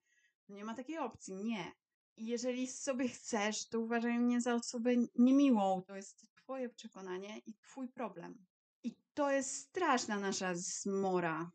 Nie 0.48 0.64
ma 0.64 0.74
takiej 0.74 0.98
opcji, 0.98 1.34
nie. 1.34 1.72
I 2.16 2.26
jeżeli 2.26 2.68
sobie 2.68 3.08
chcesz, 3.08 3.68
to 3.68 3.80
uważaj 3.80 4.18
mnie 4.18 4.40
za 4.40 4.54
osobę 4.54 4.90
niemiłą. 5.14 5.82
To 5.82 5.96
jest 5.96 6.26
Twoje 6.34 6.68
przekonanie 6.68 7.38
i 7.38 7.54
Twój 7.54 7.88
problem. 7.88 8.46
I 8.82 8.96
to 9.14 9.30
jest 9.30 9.56
straszna 9.56 10.18
nasza 10.18 10.54
zmora. 10.54 11.50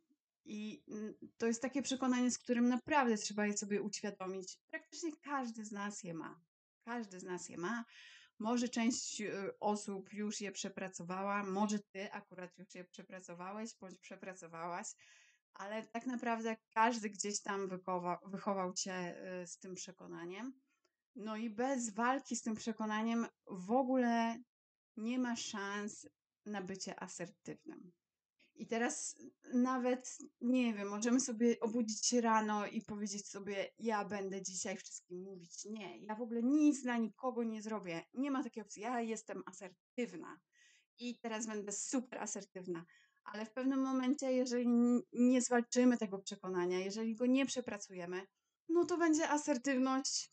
I 0.46 0.84
mm, 0.88 1.14
to 1.38 1.48
jest 1.48 1.62
takie 1.62 1.82
przekonanie, 1.82 2.32
z 2.32 2.38
którym 2.38 2.70
naprawdę 2.70 3.18
trzeba 3.18 3.46
je 3.46 3.58
sobie 3.58 3.82
uświadomić. 3.82 4.60
Praktycznie 4.70 5.12
każdy 5.22 5.66
z 5.66 5.72
nas 5.72 6.04
je 6.04 6.14
ma. 6.14 6.47
Każdy 6.88 7.20
z 7.20 7.24
nas 7.24 7.50
je 7.50 7.58
ma. 7.58 7.86
Może 8.40 8.70
część 8.70 9.22
y, 9.22 9.60
osób 9.60 10.14
już 10.14 10.42
je 10.42 10.52
przepracowała, 10.52 11.44
może 11.44 11.80
ty 11.80 12.12
akurat 12.12 12.58
już 12.58 12.76
je 12.76 12.84
przepracowałeś 12.86 13.76
bądź 13.82 14.00
przepracowałaś, 14.00 14.88
ale 15.54 15.88
tak 15.88 16.06
naprawdę 16.06 16.58
każdy 16.70 17.10
gdzieś 17.10 17.42
tam 17.42 17.68
wychowa, 17.68 18.20
wychował 18.26 18.74
cię 18.74 19.16
y, 19.42 19.48
z 19.48 19.58
tym 19.58 19.76
przekonaniem. 19.76 20.54
No 21.16 21.38
i 21.38 21.50
bez 21.50 21.94
walki 21.94 22.36
z 22.36 22.42
tym 22.42 22.56
przekonaniem 22.56 23.28
w 23.48 23.72
ogóle 23.72 24.40
nie 24.98 25.20
ma 25.20 25.36
szans 25.36 26.08
na 26.46 26.62
bycie 26.62 27.00
asertywnym. 27.00 27.92
I 28.58 28.68
teraz 28.68 29.16
nawet, 29.54 30.18
nie 30.42 30.74
wiem, 30.74 30.88
możemy 30.88 31.20
sobie 31.20 31.60
obudzić 31.60 32.06
się 32.06 32.22
rano 32.22 32.68
i 32.68 32.82
powiedzieć 32.82 33.28
sobie, 33.28 33.72
ja 33.80 34.06
będę 34.06 34.42
dzisiaj 34.42 34.78
wszystkim 34.78 35.22
mówić 35.22 35.66
nie. 35.66 36.06
Ja 36.06 36.16
w 36.16 36.22
ogóle 36.22 36.44
nic 36.44 36.84
dla 36.84 36.98
nikogo 36.98 37.44
nie 37.44 37.62
zrobię. 37.62 38.04
Nie 38.14 38.32
ma 38.32 38.44
takiej 38.44 38.64
opcji. 38.64 38.82
Ja 38.82 39.02
jestem 39.02 39.44
asertywna 39.46 40.40
i 41.00 41.20
teraz 41.20 41.48
będę 41.48 41.72
super 41.72 42.20
asertywna 42.20 42.86
ale 43.28 43.46
w 43.46 43.52
pewnym 43.52 43.80
momencie, 43.82 44.34
jeżeli 44.34 44.68
nie 45.14 45.42
zwalczymy 45.42 45.98
tego 45.98 46.20
przekonania, 46.20 46.80
jeżeli 46.80 47.16
go 47.16 47.26
nie 47.26 47.46
przepracujemy, 47.46 48.28
no 48.70 48.86
to 48.86 48.98
będzie 48.98 49.30
asertywność 49.30 50.32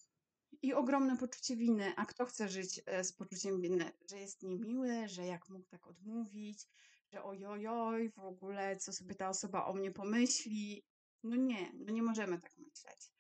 i 0.63 0.75
ogromne 0.75 1.17
poczucie 1.17 1.57
winy. 1.57 1.93
A 1.97 2.07
kto 2.07 2.25
chce 2.25 2.49
żyć 2.49 2.81
e, 2.87 3.05
z 3.05 3.13
poczuciem 3.13 3.61
winy, 3.61 3.93
że 4.11 4.19
jest 4.19 4.43
niemiły, 4.43 5.09
że 5.09 5.27
jak 5.27 5.49
mógł 5.49 5.67
tak 5.69 5.87
odmówić, 5.87 6.67
że 7.13 7.23
ojojoj, 7.23 8.11
w 8.11 8.19
ogóle 8.19 8.77
co 8.77 8.93
sobie 8.93 9.15
ta 9.15 9.29
osoba 9.29 9.65
o 9.65 9.75
mnie 9.75 9.91
pomyśli. 9.91 10.85
No 11.23 11.37
nie, 11.37 11.73
no 11.75 11.93
nie 11.93 12.03
możemy 12.03 12.41
tak 12.41 12.57
myśleć. 12.57 13.11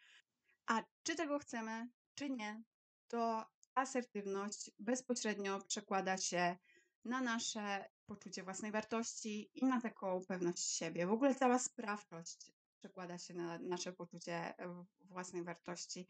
A 0.66 0.82
czy 1.02 1.14
tego 1.14 1.38
chcemy, 1.38 1.88
czy 2.14 2.30
nie, 2.30 2.62
to 3.08 3.46
asertywność 3.74 4.70
bezpośrednio 4.78 5.60
przekłada 5.60 6.16
się 6.18 6.56
na 7.04 7.20
nasze 7.20 7.84
poczucie 8.06 8.42
własnej 8.42 8.72
wartości 8.72 9.50
i 9.54 9.64
na 9.64 9.80
taką 9.80 10.24
pewność 10.28 10.76
siebie. 10.76 11.06
W 11.06 11.12
ogóle 11.12 11.34
cała 11.34 11.58
sprawczość 11.58 12.52
przekłada 12.78 13.18
się 13.18 13.34
na 13.34 13.58
nasze 13.58 13.92
poczucie 13.92 14.58
e, 14.58 14.84
własnej 15.00 15.44
wartości. 15.44 16.06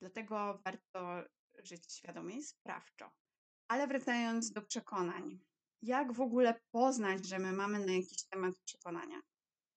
Dlatego 0.00 0.60
warto 0.64 1.24
żyć 1.58 1.92
świadomie 1.92 2.36
i 2.36 2.42
sprawczo. 2.42 3.10
Ale 3.68 3.86
wracając 3.86 4.52
do 4.52 4.62
przekonań. 4.62 5.40
Jak 5.82 6.12
w 6.12 6.20
ogóle 6.20 6.60
poznać, 6.70 7.26
że 7.26 7.38
my 7.38 7.52
mamy 7.52 7.86
na 7.86 7.92
jakiś 7.92 8.24
temat 8.24 8.54
przekonania? 8.64 9.20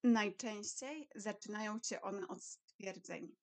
Najczęściej 0.04 1.10
zaczynają 1.16 1.80
się 1.84 2.02
one 2.02 2.28
od 2.28 2.44
stwierdzeń. 2.44 3.36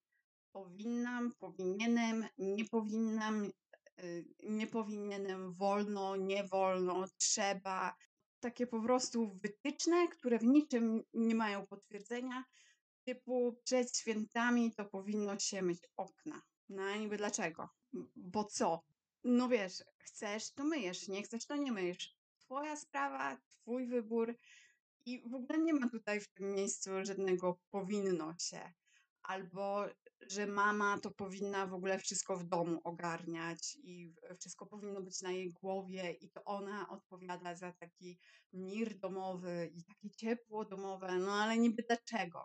Powinnam, 0.53 1.33
powinienem, 1.39 2.27
nie 2.39 2.65
powinnam, 2.65 3.51
y, 4.03 4.25
nie 4.43 4.67
powinienem, 4.67 5.53
wolno, 5.53 6.17
nie 6.17 6.45
wolno, 6.45 7.05
trzeba, 7.17 7.97
takie 8.41 8.67
po 8.67 8.83
prostu 8.83 9.39
wytyczne, 9.43 10.09
które 10.09 10.39
w 10.39 10.45
niczym 10.45 11.03
nie 11.15 11.35
mają 11.35 11.67
potwierdzenia, 11.67 12.45
typu 13.05 13.61
przed 13.65 13.97
świętami 13.97 14.75
to 14.75 14.85
powinno 14.85 15.39
się 15.39 15.63
myć 15.63 15.79
okna. 15.97 16.43
No 16.69 16.83
a 16.83 16.97
niby 16.97 17.17
dlaczego? 17.17 17.69
Bo 18.17 18.45
co? 18.45 18.85
No 19.25 19.49
wiesz, 19.49 19.85
chcesz 19.99 20.53
to 20.53 20.65
myjesz, 20.65 21.09
nie 21.09 21.23
chcesz 21.23 21.47
to 21.47 21.57
nie 21.57 21.73
myjesz. 21.73 22.18
Twoja 22.49 22.77
sprawa, 22.77 23.37
twój 23.49 23.87
wybór 23.87 24.35
i 25.07 25.23
w 25.31 25.35
ogóle 25.35 25.59
nie 25.59 25.75
ma 25.75 25.89
tutaj 25.89 26.21
w 26.21 26.29
tym 26.29 26.55
miejscu 26.55 26.91
żadnego 27.03 27.61
powinno 27.71 28.35
się. 28.39 28.73
Albo 29.23 29.85
że 30.31 30.47
mama 30.47 30.99
to 30.99 31.11
powinna 31.11 31.67
w 31.67 31.75
ogóle 31.75 31.99
wszystko 31.99 32.37
w 32.37 32.45
domu 32.45 32.81
ogarniać 32.85 33.77
i 33.83 34.15
wszystko 34.39 34.67
powinno 34.67 35.03
być 35.03 35.23
na 35.23 35.33
jej 35.33 35.53
głowie 35.53 36.13
i 36.13 36.31
to 36.31 36.45
ona 36.45 36.89
odpowiada 36.89 37.55
za 37.55 37.73
taki 37.73 38.19
mir 38.53 38.99
domowy 38.99 39.71
i 39.75 39.85
takie 39.85 40.11
ciepło 40.11 40.65
domowe, 40.65 41.19
no 41.19 41.33
ale 41.33 41.59
niby 41.59 41.83
dlaczego? 41.83 42.45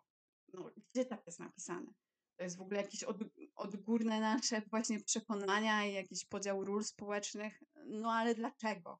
No, 0.53 0.72
gdzie 0.75 1.05
tak 1.05 1.25
jest 1.25 1.39
napisane? 1.39 1.93
To 2.38 2.43
jest 2.43 2.57
w 2.57 2.62
ogóle 2.62 2.81
jakieś 2.81 3.03
od, 3.03 3.17
odgórne 3.55 4.19
nasze 4.19 4.62
właśnie 4.62 5.00
przekonania 5.00 5.86
i 5.86 5.93
jakiś 5.93 6.25
podział 6.25 6.65
ról 6.65 6.83
społecznych, 6.83 7.63
no 7.86 8.12
ale 8.12 8.36
dlaczego? 8.36 9.00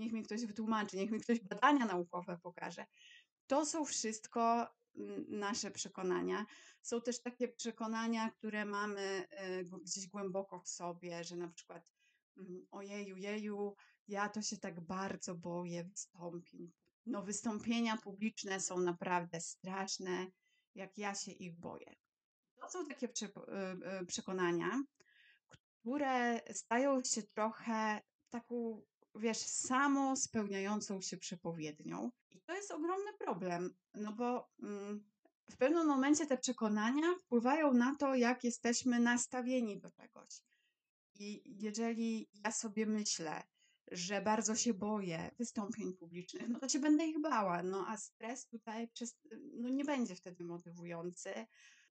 Niech 0.00 0.12
mi 0.12 0.22
ktoś 0.22 0.46
wytłumaczy, 0.46 0.96
niech 0.96 1.10
mi 1.10 1.20
ktoś 1.20 1.40
badania 1.40 1.86
naukowe 1.86 2.38
pokaże. 2.42 2.86
To 3.46 3.66
są 3.66 3.84
wszystko 3.84 4.66
nasze 5.28 5.70
przekonania. 5.70 6.46
Są 6.82 7.00
też 7.00 7.22
takie 7.22 7.48
przekonania, 7.48 8.30
które 8.30 8.64
mamy 8.64 9.26
e, 9.30 9.64
gdzieś 9.64 10.06
głęboko 10.06 10.60
w 10.60 10.68
sobie, 10.68 11.24
że 11.24 11.36
na 11.36 11.48
przykład 11.48 11.92
mm, 12.36 12.66
ojeju, 12.70 13.16
jeju, 13.16 13.74
ja 14.08 14.28
to 14.28 14.42
się 14.42 14.56
tak 14.56 14.80
bardzo 14.80 15.34
boję 15.34 15.84
wystąpień. 15.84 16.72
No 17.06 17.22
wystąpienia 17.22 17.96
publiczne 17.96 18.60
są 18.60 18.80
naprawdę 18.80 19.40
straszne, 19.40 20.26
jak 20.74 20.98
ja 20.98 21.14
się 21.14 21.32
ich 21.32 21.58
boję. 21.58 21.94
To 22.60 22.70
są 22.70 22.86
takie 22.86 23.08
e, 23.08 24.04
przekonania, 24.06 24.82
które 25.48 26.40
stają 26.52 27.04
się 27.04 27.22
trochę 27.22 28.00
taką 28.30 28.82
wiesz, 29.14 29.38
samo 29.38 30.16
spełniającą 30.16 31.00
się 31.00 31.16
przepowiednią. 31.16 32.10
I 32.30 32.40
to 32.40 32.54
jest 32.54 32.70
ogromny 32.70 33.12
problem, 33.18 33.74
no 33.94 34.12
bo 34.12 34.50
mm, 34.62 35.04
w 35.50 35.56
pewnym 35.56 35.86
momencie 35.86 36.26
te 36.26 36.38
przekonania 36.38 37.14
wpływają 37.18 37.72
na 37.72 37.96
to, 37.96 38.14
jak 38.14 38.44
jesteśmy 38.44 39.00
nastawieni 39.00 39.80
do 39.80 39.90
czegoś. 39.90 40.42
I 41.14 41.42
jeżeli 41.62 42.28
ja 42.44 42.52
sobie 42.52 42.86
myślę, 42.86 43.42
że 43.90 44.22
bardzo 44.22 44.54
się 44.54 44.74
boję 44.74 45.30
wystąpień 45.38 45.92
publicznych, 45.92 46.48
no 46.48 46.60
to 46.60 46.68
się 46.68 46.78
będę 46.78 47.06
ich 47.06 47.20
bała. 47.20 47.62
No 47.62 47.84
a 47.88 47.96
stres 47.96 48.46
tutaj 48.46 48.88
przez, 48.88 49.16
no 49.52 49.68
nie 49.68 49.84
będzie 49.84 50.14
wtedy 50.14 50.44
motywujący 50.44 51.46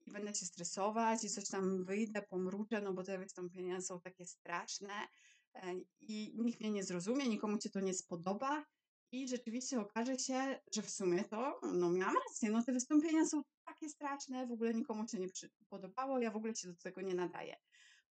i 0.07 0.11
będę 0.11 0.35
się 0.35 0.45
stresować 0.45 1.23
i 1.23 1.29
coś 1.29 1.49
tam 1.49 1.85
wyjdę, 1.85 2.21
pomruczę, 2.21 2.81
no 2.81 2.93
bo 2.93 3.03
te 3.03 3.17
wystąpienia 3.17 3.81
są 3.81 4.01
takie 4.01 4.25
straszne 4.25 4.93
i 5.99 6.33
nikt 6.37 6.61
mnie 6.61 6.71
nie 6.71 6.83
zrozumie, 6.83 7.27
nikomu 7.27 7.57
cię 7.57 7.69
to 7.69 7.79
nie 7.79 7.93
spodoba. 7.93 8.65
I 9.11 9.27
rzeczywiście 9.27 9.79
okaże 9.79 10.19
się, 10.19 10.59
że 10.75 10.81
w 10.81 10.89
sumie 10.89 11.23
to, 11.23 11.59
no 11.73 11.91
miałam 11.91 12.15
rację, 12.27 12.51
no 12.51 12.63
te 12.63 12.71
wystąpienia 12.71 13.25
są 13.25 13.41
takie 13.65 13.89
straszne, 13.89 14.47
w 14.47 14.51
ogóle 14.51 14.73
nikomu 14.73 15.07
się 15.07 15.19
nie 15.19 15.27
podobało, 15.69 16.19
ja 16.19 16.31
w 16.31 16.35
ogóle 16.35 16.55
się 16.55 16.67
do 16.67 16.75
tego 16.75 17.01
nie 17.01 17.15
nadaję. 17.15 17.55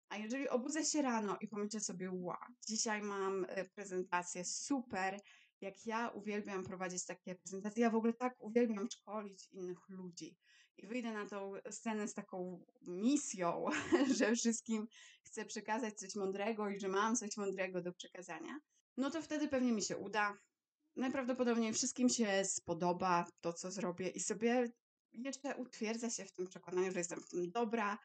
A 0.08 0.16
jeżeli 0.16 0.48
obudzę 0.48 0.84
się 0.84 1.02
rano 1.02 1.36
i 1.40 1.48
pomyślę 1.48 1.80
sobie, 1.80 2.10
wow, 2.12 2.36
dzisiaj 2.68 3.02
mam 3.02 3.46
e, 3.48 3.64
prezentację, 3.64 4.44
super, 4.44 5.20
jak 5.60 5.86
ja 5.86 6.08
uwielbiam 6.08 6.64
prowadzić 6.64 7.04
takie 7.04 7.34
prezentacje, 7.34 7.82
ja 7.82 7.90
w 7.90 7.94
ogóle 7.94 8.12
tak 8.12 8.34
uwielbiam 8.38 8.90
szkolić 8.90 9.48
innych 9.52 9.88
ludzi 9.88 10.36
i 10.78 10.86
wyjdę 10.86 11.12
na 11.12 11.26
tą 11.26 11.52
scenę 11.70 12.08
z 12.08 12.14
taką 12.14 12.64
misją, 12.82 13.64
że 14.18 14.34
wszystkim 14.34 14.86
chcę 15.22 15.44
przekazać 15.44 15.94
coś 15.94 16.16
mądrego 16.16 16.68
i 16.68 16.80
że 16.80 16.88
mam 16.88 17.16
coś 17.16 17.36
mądrego 17.36 17.82
do 17.82 17.92
przekazania, 17.92 18.58
no 18.96 19.10
to 19.10 19.22
wtedy 19.22 19.48
pewnie 19.48 19.72
mi 19.72 19.82
się 19.82 19.96
uda. 19.96 20.38
Najprawdopodobniej 20.96 21.72
wszystkim 21.72 22.08
się 22.08 22.44
spodoba 22.44 23.26
to, 23.40 23.52
co 23.52 23.70
zrobię 23.70 24.08
i 24.08 24.20
sobie 24.20 24.72
jeszcze 25.12 25.56
utwierdza 25.56 26.10
się 26.10 26.24
w 26.24 26.32
tym 26.32 26.46
przekonaniu, 26.46 26.92
że 26.92 26.98
jestem 26.98 27.20
w 27.20 27.28
tym 27.28 27.50
dobra 27.50 27.98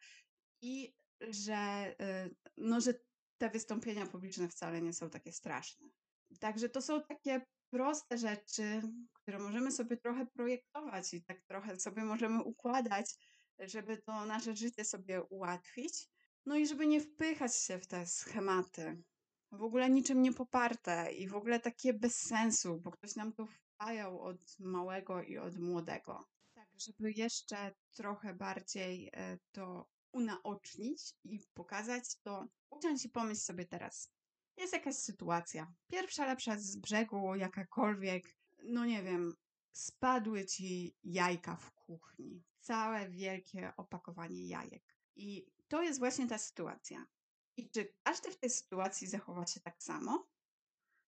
i 0.61 0.93
że, 1.21 1.95
y, 2.01 2.35
no, 2.57 2.81
że 2.81 2.93
te 3.37 3.49
wystąpienia 3.49 4.05
publiczne 4.05 4.47
wcale 4.47 4.81
nie 4.81 4.93
są 4.93 5.09
takie 5.09 5.31
straszne. 5.31 5.89
Także 6.39 6.69
to 6.69 6.81
są 6.81 7.01
takie 7.03 7.41
proste 7.69 8.17
rzeczy, 8.17 8.81
które 9.13 9.39
możemy 9.39 9.71
sobie 9.71 9.97
trochę 9.97 10.25
projektować 10.25 11.13
i 11.13 11.23
tak 11.23 11.41
trochę 11.41 11.79
sobie 11.79 12.03
możemy 12.03 12.43
układać, 12.43 13.05
żeby 13.59 13.97
to 13.97 14.25
nasze 14.25 14.55
życie 14.55 14.85
sobie 14.85 15.23
ułatwić. 15.23 16.09
No 16.45 16.55
i 16.55 16.67
żeby 16.67 16.87
nie 16.87 17.01
wpychać 17.01 17.55
się 17.55 17.79
w 17.79 17.87
te 17.87 18.07
schematy, 18.07 19.03
w 19.51 19.63
ogóle 19.63 19.89
niczym 19.89 20.21
nie 20.21 20.33
poparte 20.33 21.13
i 21.13 21.27
w 21.27 21.35
ogóle 21.35 21.59
takie 21.59 21.93
bez 21.93 22.15
sensu, 22.15 22.81
bo 22.81 22.91
ktoś 22.91 23.15
nam 23.15 23.33
to 23.33 23.45
wpajał 23.45 24.21
od 24.21 24.59
małego 24.59 25.23
i 25.23 25.37
od 25.37 25.59
młodego. 25.59 26.27
Tak, 26.53 26.69
żeby 26.79 27.11
jeszcze 27.11 27.75
trochę 27.95 28.33
bardziej 28.33 29.09
e, 29.13 29.37
to 29.51 29.89
unaocznić 30.11 31.13
i 31.23 31.39
pokazać, 31.53 32.03
to 32.23 32.47
usiądź 32.69 33.05
i 33.05 33.09
pomyśl 33.09 33.41
sobie 33.41 33.65
teraz, 33.65 34.13
jest 34.57 34.73
jakaś 34.73 34.95
sytuacja. 34.95 35.73
Pierwsza 35.87 36.25
lepsza 36.25 36.59
z 36.59 36.75
brzegu, 36.75 37.35
jakakolwiek, 37.35 38.35
no 38.63 38.85
nie 38.85 39.03
wiem, 39.03 39.33
spadły 39.71 40.45
ci 40.45 40.95
jajka 41.03 41.55
w 41.55 41.71
kuchni. 41.71 42.43
Całe 42.59 43.09
wielkie 43.09 43.73
opakowanie 43.77 44.47
jajek. 44.47 44.83
I 45.15 45.45
to 45.67 45.81
jest 45.81 45.99
właśnie 45.99 46.27
ta 46.27 46.37
sytuacja. 46.37 47.05
I 47.57 47.69
czy 47.69 47.93
każdy 48.03 48.31
w 48.31 48.37
tej 48.39 48.49
sytuacji 48.49 49.07
zachowa 49.07 49.47
się 49.47 49.59
tak 49.59 49.83
samo? 49.83 50.27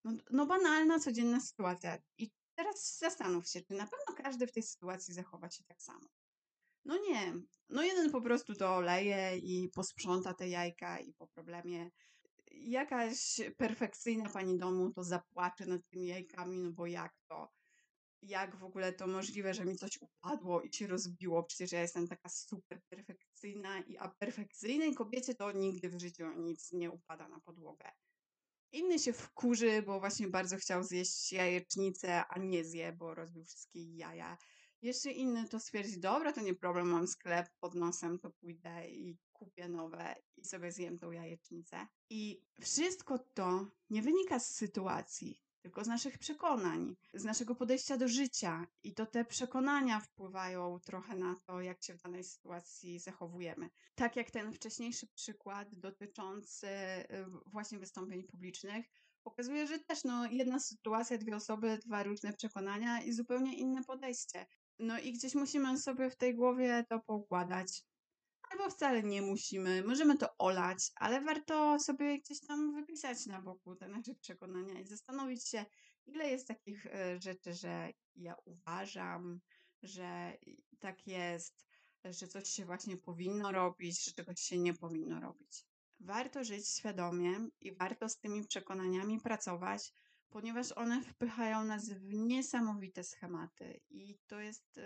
No, 0.04 0.12
no 0.32 0.46
banalna, 0.46 1.00
codzienna 1.00 1.40
sytuacja. 1.40 1.98
I 2.18 2.32
teraz 2.56 2.98
zastanów 2.98 3.48
się, 3.48 3.62
czy 3.62 3.74
na 3.74 3.88
pewno 3.88 4.24
każdy 4.24 4.48
w 4.48 4.52
tej 4.52 4.64
sytuacji 4.64 5.14
zachowa 5.14 5.50
się 5.50 5.64
tak 5.64 5.82
samo. 5.82 6.10
No 6.86 6.98
nie. 6.98 7.34
No 7.70 7.84
jeden 7.84 8.12
po 8.12 8.22
prostu 8.22 8.56
to 8.56 8.76
oleje 8.76 9.38
i 9.38 9.70
posprząta 9.70 10.34
te 10.34 10.50
jajka 10.50 11.00
i 11.00 11.14
po 11.14 11.28
problemie 11.28 11.92
jakaś 12.52 13.42
perfekcyjna 13.58 14.30
pani 14.30 14.58
domu 14.58 14.94
to 14.94 15.04
zapłacze 15.04 15.66
nad 15.66 15.82
tymi 15.90 16.08
jajkami, 16.08 16.58
no 16.58 16.72
bo 16.72 16.88
jak 16.88 17.14
to? 17.28 17.52
Jak 18.22 18.56
w 18.56 18.64
ogóle 18.64 18.94
to 18.94 19.08
możliwe, 19.08 19.54
że 19.54 19.66
mi 19.66 19.76
coś 19.76 20.00
upadło 20.02 20.62
i 20.62 20.74
się 20.74 20.88
rozbiło? 20.88 21.44
Przecież 21.44 21.72
ja 21.72 21.82
jestem 21.82 22.08
taka 22.08 22.30
super 22.30 22.82
perfekcyjna, 22.90 23.80
i 23.80 23.98
a 23.98 24.10
perfekcyjnej 24.10 24.96
kobiecie 24.96 25.36
to 25.36 25.52
nigdy 25.52 25.90
w 25.90 26.00
życiu 26.00 26.32
nic 26.38 26.72
nie 26.72 26.92
upada 26.92 27.28
na 27.28 27.40
podłogę. 27.40 27.92
Inny 28.72 29.00
się 29.00 29.14
wkurzy, 29.14 29.82
bo 29.82 30.00
właśnie 30.00 30.28
bardzo 30.28 30.58
chciał 30.58 30.84
zjeść 30.84 31.32
jajecznicę, 31.32 32.26
a 32.28 32.40
nie 32.40 32.64
zje, 32.64 32.94
bo 32.94 33.16
rozbił 33.16 33.46
wszystkie 33.46 33.96
jaja. 33.96 34.38
Jeszcze 34.82 35.12
inny 35.12 35.48
to 35.50 35.60
stwierdzi, 35.60 36.00
dobra, 36.00 36.34
to 36.34 36.42
nie 36.42 36.56
problem, 36.56 36.88
mam 36.88 37.08
sklep 37.08 37.48
pod 37.60 37.76
nosem, 37.76 38.20
to 38.20 38.32
pójdę 38.32 38.90
i 38.90 39.18
kupię 39.40 39.70
nowe 39.70 40.16
i 40.38 40.46
sobie 40.46 40.72
zjem 40.72 41.00
tą 41.00 41.12
jajecznicę. 41.12 41.88
I 42.10 42.42
wszystko 42.62 43.20
to 43.20 43.68
nie 43.90 44.02
wynika 44.02 44.40
z 44.40 44.56
sytuacji, 44.56 45.42
tylko 45.62 45.84
z 45.84 45.88
naszych 45.88 46.18
przekonań, 46.18 46.96
z 47.14 47.24
naszego 47.24 47.56
podejścia 47.56 47.98
do 47.98 48.08
życia. 48.08 48.68
I 48.84 48.94
to 48.94 49.06
te 49.06 49.26
przekonania 49.26 50.00
wpływają 50.00 50.80
trochę 50.80 51.16
na 51.16 51.36
to, 51.46 51.62
jak 51.62 51.84
się 51.84 51.94
w 51.94 52.02
danej 52.02 52.24
sytuacji 52.24 53.00
zachowujemy. 53.00 53.70
Tak 53.96 54.16
jak 54.16 54.32
ten 54.32 54.54
wcześniejszy 54.54 55.08
przykład 55.08 55.76
dotyczący 55.76 56.68
właśnie 57.46 57.80
wystąpień 57.80 58.24
publicznych, 58.24 58.86
pokazuje, 59.24 59.68
że 59.68 59.80
też 59.80 60.04
no, 60.04 60.26
jedna 60.32 60.60
sytuacja, 60.60 61.18
dwie 61.18 61.36
osoby, 61.36 61.78
dwa 61.86 62.04
różne 62.04 62.34
przekonania 62.34 63.02
i 63.02 63.14
zupełnie 63.14 63.58
inne 63.58 63.84
podejście. 63.84 64.46
No 64.80 65.00
i 65.00 65.14
gdzieś 65.14 65.36
musimy 65.36 65.78
sobie 65.78 66.10
w 66.10 66.16
tej 66.16 66.36
głowie 66.36 66.86
to 66.90 67.00
poukładać. 67.00 67.84
Albo 68.50 68.70
wcale 68.70 69.04
nie 69.04 69.22
musimy, 69.22 69.84
możemy 69.84 70.18
to 70.18 70.38
olać, 70.38 70.92
ale 70.96 71.22
warto 71.22 71.80
sobie 71.80 72.20
gdzieś 72.20 72.42
tam 72.42 72.74
wypisać 72.74 73.26
na 73.26 73.42
boku 73.42 73.76
te 73.76 73.88
nasze 73.88 74.16
przekonania 74.16 74.80
i 74.80 74.86
zastanowić 74.86 75.48
się, 75.48 75.66
ile 76.06 76.30
jest 76.30 76.48
takich 76.48 76.86
e, 76.86 77.22
rzeczy, 77.22 77.54
że 77.54 77.90
ja 78.16 78.36
uważam, 78.46 79.40
że 79.84 80.38
tak 80.80 81.08
jest, 81.08 81.68
że 82.06 82.28
coś 82.28 82.50
się 82.50 82.66
właśnie 82.66 82.98
powinno 82.98 83.52
robić, 83.52 84.06
że 84.06 84.12
czegoś 84.12 84.40
się 84.40 84.58
nie 84.58 84.74
powinno 84.74 85.20
robić. 85.20 85.66
Warto 86.00 86.44
żyć 86.44 86.70
świadomie 86.70 87.48
i 87.62 87.76
warto 87.76 88.10
z 88.10 88.20
tymi 88.20 88.48
przekonaniami 88.48 89.20
pracować, 89.20 89.94
ponieważ 90.30 90.72
one 90.72 91.02
wpychają 91.02 91.64
nas 91.64 91.90
w 91.90 92.14
niesamowite 92.14 93.04
schematy 93.04 93.80
i 93.90 94.18
to 94.28 94.40
jest 94.40 94.80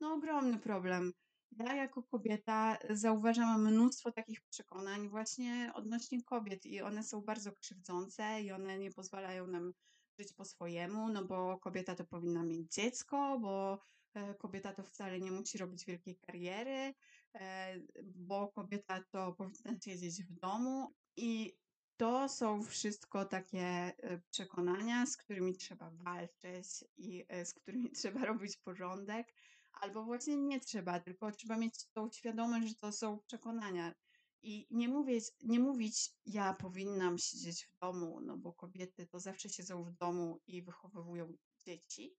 no, 0.00 0.12
ogromny 0.12 0.58
problem. 0.58 1.12
Ja 1.50 1.74
jako 1.74 2.02
kobieta 2.02 2.78
zauważam 2.90 3.66
mnóstwo 3.66 4.12
takich 4.12 4.40
przekonań 4.40 5.08
właśnie 5.08 5.72
odnośnie 5.74 6.22
kobiet 6.22 6.66
i 6.66 6.82
one 6.82 7.02
są 7.02 7.20
bardzo 7.20 7.52
krzywdzące 7.52 8.42
i 8.42 8.52
one 8.52 8.78
nie 8.78 8.90
pozwalają 8.90 9.46
nam 9.46 9.72
żyć 10.18 10.32
po 10.32 10.44
swojemu, 10.44 11.08
no 11.08 11.24
bo 11.24 11.58
kobieta 11.58 11.94
to 11.94 12.04
powinna 12.04 12.42
mieć 12.42 12.74
dziecko, 12.74 13.38
bo 13.38 13.78
e, 14.14 14.34
kobieta 14.34 14.72
to 14.72 14.82
wcale 14.82 15.20
nie 15.20 15.32
musi 15.32 15.58
robić 15.58 15.84
wielkiej 15.84 16.16
kariery, 16.16 16.94
e, 17.34 17.74
bo 18.04 18.48
kobieta 18.48 19.04
to 19.10 19.32
powinna 19.32 19.80
siedzieć 19.84 20.24
w 20.24 20.32
domu. 20.32 20.94
I 21.16 21.56
to 21.96 22.28
są 22.28 22.62
wszystko 22.62 23.24
takie 23.24 23.60
e, 23.60 24.20
przekonania, 24.30 25.06
z 25.06 25.16
którymi 25.16 25.56
trzeba 25.56 25.90
walczyć 25.90 26.84
i 26.96 27.26
z 27.44 27.54
którymi 27.54 27.90
trzeba 28.00 28.24
robić 28.24 28.56
porządek, 28.56 29.34
albo 29.80 30.04
właśnie 30.04 30.36
nie 30.36 30.60
trzeba, 30.60 31.00
tylko 31.00 31.32
trzeba 31.32 31.56
mieć 31.56 31.86
tą 31.92 32.10
świadomość, 32.10 32.68
że 32.68 32.74
to 32.74 32.92
są 32.92 33.18
przekonania. 33.26 33.94
I 34.42 34.66
nie 34.70 34.88
mówić, 34.88 35.24
nie 35.44 35.60
mówić, 35.60 36.12
ja 36.26 36.54
powinnam 36.54 37.18
siedzieć 37.18 37.66
w 37.66 37.78
domu, 37.78 38.20
no 38.20 38.36
bo 38.36 38.52
kobiety 38.52 39.06
to 39.06 39.20
zawsze 39.20 39.48
siedzą 39.48 39.84
w 39.84 39.92
domu 39.92 40.40
i 40.46 40.62
wychowują 40.62 41.36
dzieci, 41.66 42.16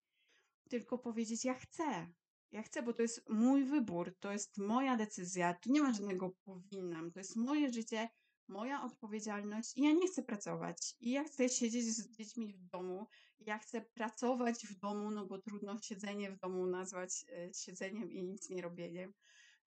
tylko 0.70 0.98
powiedzieć, 0.98 1.46
ja 1.46 1.54
chcę. 1.54 2.12
Ja 2.52 2.64
chcę, 2.64 2.84
bo 2.84 2.94
to 2.94 3.02
jest 3.02 3.30
mój 3.30 3.66
wybór, 3.66 4.16
to 4.20 4.32
jest 4.32 4.58
moja 4.58 4.98
decyzja, 4.98 5.54
tu 5.54 5.72
nie 5.72 5.82
ma 5.82 5.94
żadnego 5.94 6.32
powinnam, 6.46 7.12
to 7.12 7.20
jest 7.20 7.36
moje 7.36 7.74
życie, 7.74 8.10
moja 8.50 8.84
odpowiedzialność 8.84 9.78
i 9.78 9.82
ja 9.82 9.92
nie 9.92 10.08
chcę 10.08 10.24
pracować. 10.24 10.96
I 11.00 11.12
ja 11.12 11.24
chcę 11.24 11.50
siedzieć 11.50 11.86
z 11.86 12.18
dziećmi 12.18 12.54
w 12.54 12.64
domu. 12.64 13.08
Ja 13.40 13.58
chcę 13.58 13.82
pracować 13.82 14.68
w 14.68 14.80
domu, 14.80 15.12
no 15.12 15.26
bo 15.26 15.38
trudno 15.38 15.78
siedzenie 15.82 16.32
w 16.32 16.40
domu 16.40 16.66
nazwać 16.66 17.26
e, 17.30 17.54
siedzeniem 17.54 18.12
i 18.12 18.24
nic 18.24 18.50
nie 18.50 18.62
robieniem. 18.62 19.14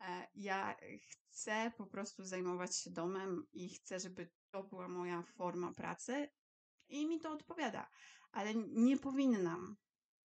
E, 0.01 0.27
ja 0.35 0.77
chcę 1.31 1.73
po 1.77 1.87
prostu 1.87 2.25
zajmować 2.25 2.77
się 2.77 2.91
domem 2.91 3.47
i 3.53 3.69
chcę, 3.69 4.01
żeby 4.01 4.31
to 4.51 4.65
była 4.65 4.89
moja 4.89 5.23
forma 5.23 5.73
pracy 5.73 6.29
i 6.89 7.07
mi 7.07 7.21
to 7.21 7.33
odpowiada, 7.33 7.91
ale 8.33 8.55
nie 8.55 8.97
powinnam. 8.97 9.77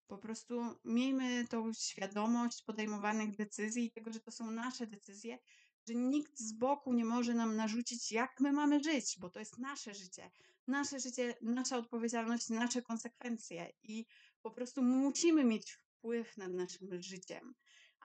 Po 0.07 0.17
prostu 0.17 0.75
miejmy 0.85 1.47
tą 1.47 1.73
świadomość 1.73 2.63
podejmowanych 2.63 3.35
decyzji 3.35 3.85
i 3.85 3.91
tego, 3.91 4.11
że 4.11 4.19
to 4.19 4.31
są 4.31 4.51
nasze 4.51 4.87
decyzje, 4.87 5.39
że 5.87 5.95
nikt 5.95 6.39
z 6.39 6.51
boku 6.51 6.93
nie 6.93 7.05
może 7.05 7.33
nam 7.33 7.55
narzucić, 7.55 8.11
jak 8.11 8.39
my 8.39 8.53
mamy 8.53 8.83
żyć, 8.83 9.15
bo 9.19 9.29
to 9.29 9.39
jest 9.39 9.57
nasze 9.57 9.93
życie. 9.93 10.31
Nasze 10.67 10.99
życie, 10.99 11.35
nasza 11.41 11.77
odpowiedzialność, 11.77 12.49
nasze 12.49 12.81
konsekwencje 12.81 13.73
i 13.83 14.05
po 14.41 14.51
prostu 14.51 14.83
musimy 14.83 15.43
mieć 15.43 15.71
wpływ 15.71 16.37
nad 16.37 16.51
naszym 16.51 17.01
życiem. 17.01 17.55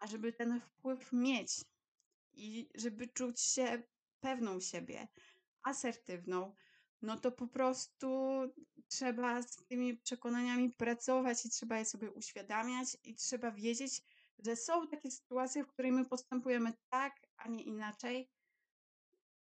A 0.01 0.07
żeby 0.07 0.33
ten 0.33 0.61
wpływ 0.61 1.13
mieć 1.13 1.61
i 2.33 2.69
żeby 2.75 3.09
czuć 3.09 3.41
się 3.41 3.83
pewną 4.21 4.61
siebie, 4.61 5.09
asertywną, 5.63 6.55
no 7.03 7.17
to 7.17 7.33
po 7.33 7.47
prostu 7.47 8.41
trzeba 8.89 9.43
z 9.43 9.57
tymi 9.57 9.97
przekonaniami 9.97 10.71
pracować 10.71 11.47
i 11.47 11.51
trzeba 11.51 11.79
je 11.79 11.85
sobie 11.85 12.11
uświadamiać 12.11 12.97
i 13.05 13.15
trzeba 13.15 13.51
wiedzieć, 13.51 14.03
że 14.45 14.57
są 14.57 14.89
takie 14.89 15.11
sytuacje, 15.11 15.65
w 15.65 15.69
której 15.69 15.93
my 15.93 16.05
postępujemy 16.05 16.73
tak, 16.89 17.17
a 17.37 17.49
nie 17.49 17.63
inaczej, 17.63 18.31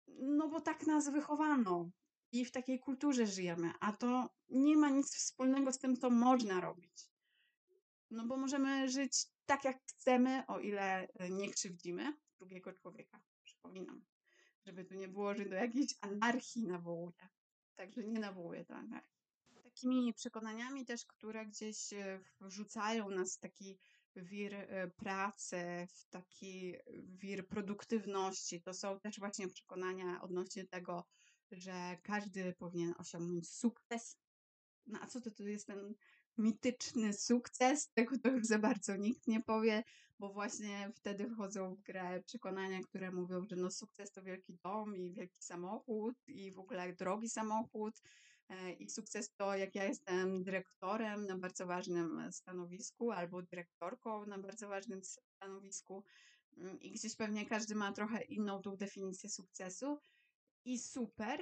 no 0.07 0.49
bo 0.49 0.61
tak 0.61 0.87
nas 0.87 1.09
wychowano 1.09 1.89
i 2.31 2.45
w 2.45 2.51
takiej 2.51 2.79
kulturze 2.79 3.27
żyjemy, 3.27 3.71
a 3.79 3.91
to 3.91 4.29
nie 4.49 4.77
ma 4.77 4.89
nic 4.89 5.15
wspólnego 5.15 5.71
z 5.73 5.79
tym, 5.79 5.97
co 5.97 6.09
można 6.09 6.61
robić. 6.61 7.09
No 8.11 8.25
bo 8.25 8.37
możemy 8.37 8.89
żyć 8.89 9.25
tak, 9.45 9.63
jak 9.63 9.83
chcemy, 9.83 10.43
o 10.47 10.59
ile 10.59 11.07
nie 11.29 11.49
krzywdzimy 11.49 12.13
drugiego 12.37 12.73
człowieka. 12.73 13.21
Przypominam, 13.43 14.05
żeby 14.65 14.85
tu 14.85 14.95
nie 14.95 15.07
było, 15.07 15.35
że 15.35 15.45
do 15.45 15.55
jakiejś 15.55 15.95
anarchii 16.01 16.67
nawołuje. 16.67 17.29
Także 17.75 18.03
nie 18.03 18.19
nawołuje 18.19 18.65
do 18.65 18.75
anarchii. 18.75 19.15
Takimi 19.63 20.13
przekonaniami 20.13 20.85
też, 20.85 21.05
które 21.05 21.45
gdzieś 21.45 21.93
e, 21.93 22.19
wrzucają 22.41 23.09
nas 23.09 23.37
w 23.37 23.39
taki 23.39 23.79
wir 24.15 24.53
e, 24.53 24.87
pracy, 24.87 25.87
w 25.89 26.09
taki 26.09 26.75
wir 27.03 27.47
produktywności. 27.47 28.61
To 28.61 28.73
są 28.73 28.99
też 28.99 29.19
właśnie 29.19 29.47
przekonania 29.47 30.21
odnośnie 30.21 30.67
tego, 30.67 31.05
że 31.51 31.97
każdy 32.03 32.53
powinien 32.53 32.93
osiągnąć 32.97 33.49
sukces. 33.49 34.17
No 34.87 34.99
a 35.01 35.07
co 35.07 35.21
to, 35.21 35.31
to 35.31 35.43
jest 35.43 35.67
ten 35.67 35.95
mityczny 36.37 37.13
sukces? 37.13 37.91
Tego 37.93 38.17
to 38.17 38.29
już 38.29 38.45
za 38.45 38.59
bardzo 38.59 38.95
nikt 38.95 39.27
nie 39.27 39.41
powie, 39.41 39.83
bo 40.19 40.33
właśnie 40.33 40.91
wtedy 40.95 41.29
wchodzą 41.29 41.75
w 41.75 41.81
grę 41.81 42.23
przekonania, 42.25 42.81
które 42.81 43.11
mówią, 43.11 43.45
że 43.45 43.55
no 43.55 43.71
sukces 43.71 44.11
to 44.11 44.23
wielki 44.23 44.57
dom 44.63 44.95
i 44.95 45.13
wielki 45.13 45.43
samochód 45.43 46.15
i 46.27 46.51
w 46.51 46.59
ogóle 46.59 46.93
drogi 46.93 47.29
samochód 47.29 48.01
E, 48.49 48.71
I 48.71 48.89
sukces 48.89 49.35
to, 49.35 49.55
jak 49.55 49.75
ja 49.75 49.83
jestem 49.83 50.43
dyrektorem 50.43 51.27
na 51.27 51.37
bardzo 51.37 51.65
ważnym 51.65 52.31
stanowisku 52.31 53.11
albo 53.11 53.41
dyrektorką 53.41 54.25
na 54.25 54.37
bardzo 54.37 54.67
ważnym 54.67 55.01
stanowisku 55.03 56.03
mm, 56.57 56.79
i 56.79 56.91
gdzieś 56.91 57.15
pewnie 57.15 57.45
każdy 57.45 57.75
ma 57.75 57.91
trochę 57.91 58.21
inną 58.23 58.61
tą 58.61 58.75
definicję 58.75 59.29
sukcesu. 59.29 59.99
I 60.65 60.79
super 60.79 61.39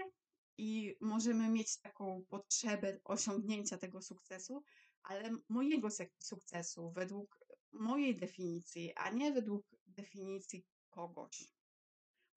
i 0.57 0.95
możemy 1.01 1.49
mieć 1.49 1.77
taką 1.77 2.25
potrzebę 2.29 2.99
osiągnięcia 3.03 3.77
tego 3.77 4.01
sukcesu, 4.01 4.63
ale 5.03 5.37
mojego 5.49 5.87
sukcesu 6.19 6.91
według 6.91 7.39
mojej 7.71 8.15
definicji, 8.15 8.93
a 8.95 9.09
nie 9.09 9.31
według 9.31 9.65
definicji 9.87 10.65
kogoś 10.89 11.53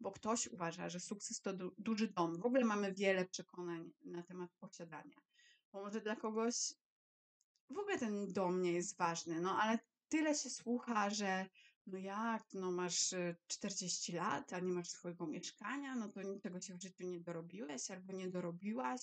bo 0.00 0.12
ktoś 0.12 0.46
uważa, 0.46 0.88
że 0.88 1.00
sukces 1.00 1.40
to 1.40 1.52
du 1.52 1.74
duży 1.78 2.08
dom. 2.08 2.40
W 2.40 2.46
ogóle 2.46 2.64
mamy 2.64 2.92
wiele 2.92 3.24
przekonań 3.24 3.92
na 4.04 4.22
temat 4.22 4.50
posiadania. 4.60 5.20
Bo 5.72 5.82
może 5.82 6.00
dla 6.00 6.16
kogoś 6.16 6.74
w 7.70 7.78
ogóle 7.78 7.98
ten 7.98 8.32
dom 8.32 8.62
nie 8.62 8.72
jest 8.72 8.96
ważny, 8.96 9.40
no 9.40 9.58
ale 9.58 9.78
tyle 10.08 10.34
się 10.34 10.50
słucha, 10.50 11.10
że 11.10 11.46
no 11.86 11.98
jak, 11.98 12.44
no 12.54 12.72
masz 12.72 13.14
40 13.46 14.12
y, 14.12 14.16
lat, 14.16 14.52
a 14.52 14.60
nie 14.60 14.72
masz 14.72 14.88
swojego 14.88 15.26
mieszkania, 15.26 15.94
no 15.94 16.08
to 16.08 16.22
niczego 16.22 16.60
się 16.60 16.74
w 16.74 16.82
życiu 16.82 17.04
nie 17.04 17.20
dorobiłeś 17.20 17.90
albo 17.90 18.12
nie 18.12 18.28
dorobiłaś. 18.28 19.00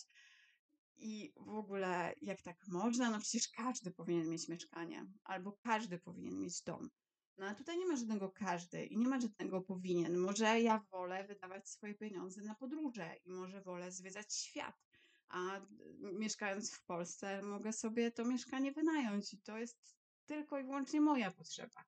I 0.95 1.33
w 1.37 1.49
ogóle 1.49 2.13
jak 2.21 2.41
tak 2.41 2.67
można? 2.67 3.11
No 3.11 3.19
przecież 3.19 3.47
każdy 3.47 3.91
powinien 3.91 4.29
mieć 4.29 4.47
mieszkanie, 4.47 5.05
albo 5.23 5.51
każdy 5.51 5.99
powinien 5.99 6.39
mieć 6.39 6.61
dom. 6.61 6.89
No 7.37 7.45
a 7.45 7.55
tutaj 7.55 7.77
nie 7.77 7.85
ma 7.85 7.95
żadnego 7.95 8.29
każdy 8.29 8.85
i 8.85 8.97
nie 8.97 9.07
ma 9.07 9.19
żadnego 9.19 9.61
powinien. 9.61 10.17
Może 10.17 10.61
ja 10.61 10.85
wolę 10.91 11.23
wydawać 11.23 11.69
swoje 11.69 11.93
pieniądze 11.93 12.41
na 12.41 12.55
podróże 12.55 13.15
i 13.25 13.31
może 13.31 13.61
wolę 13.61 13.91
zwiedzać 13.91 14.33
świat, 14.33 14.83
a 15.29 15.61
mieszkając 15.99 16.71
w 16.71 16.85
Polsce 16.85 17.41
mogę 17.41 17.73
sobie 17.73 18.11
to 18.11 18.25
mieszkanie 18.25 18.71
wynająć 18.71 19.33
i 19.33 19.41
to 19.41 19.57
jest 19.57 19.95
tylko 20.25 20.59
i 20.59 20.63
wyłącznie 20.63 21.01
moja 21.01 21.31
potrzeba. 21.31 21.83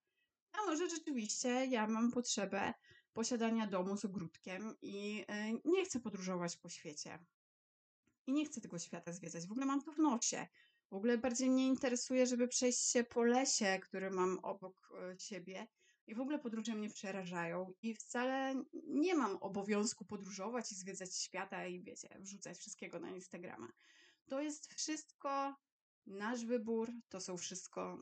A 0.51 0.65
może 0.65 0.89
rzeczywiście 0.89 1.49
ja 1.49 1.88
mam 1.88 2.12
potrzebę 2.12 2.73
posiadania 3.13 3.67
domu 3.67 3.97
z 3.97 4.05
ogródkiem 4.05 4.75
i 4.81 5.25
e, 5.27 5.53
nie 5.53 5.86
chcę 5.86 5.99
podróżować 5.99 6.58
po 6.58 6.69
świecie. 6.69 7.19
I 8.27 8.34
nie 8.34 8.45
chcę 8.45 8.62
tego 8.62 8.79
świata 8.79 9.13
zwiedzać. 9.13 9.47
W 9.47 9.51
ogóle 9.51 9.65
mam 9.65 9.81
to 9.81 9.91
w 9.91 9.99
nosie. 9.99 10.47
W 10.91 10.93
ogóle 10.93 11.17
bardziej 11.17 11.50
mnie 11.50 11.67
interesuje, 11.67 12.28
żeby 12.28 12.48
przejść 12.48 12.80
się 12.80 13.04
po 13.04 13.24
lesie, 13.24 13.80
który 13.82 14.12
mam 14.12 14.39
obok 14.39 14.89
e, 15.13 15.19
siebie. 15.19 15.67
I 16.08 16.15
w 16.15 16.19
ogóle 16.19 16.39
podróże 16.39 16.76
mnie 16.76 16.89
przerażają 16.89 17.74
i 17.82 17.95
wcale 17.95 18.63
nie 18.88 19.15
mam 19.15 19.38
obowiązku 19.38 20.06
podróżować 20.06 20.71
i 20.71 20.76
zwiedzać 20.76 21.15
świata 21.15 21.65
i 21.65 21.82
wiecie, 21.82 22.17
wrzucać 22.19 22.58
wszystkiego 22.58 23.00
na 23.00 23.10
Instagrama. 23.10 23.67
To 24.28 24.41
jest 24.41 24.74
wszystko 24.74 25.56
nasz 26.06 26.45
wybór, 26.45 26.91
to 27.10 27.19
są 27.19 27.38
wszystko 27.38 27.98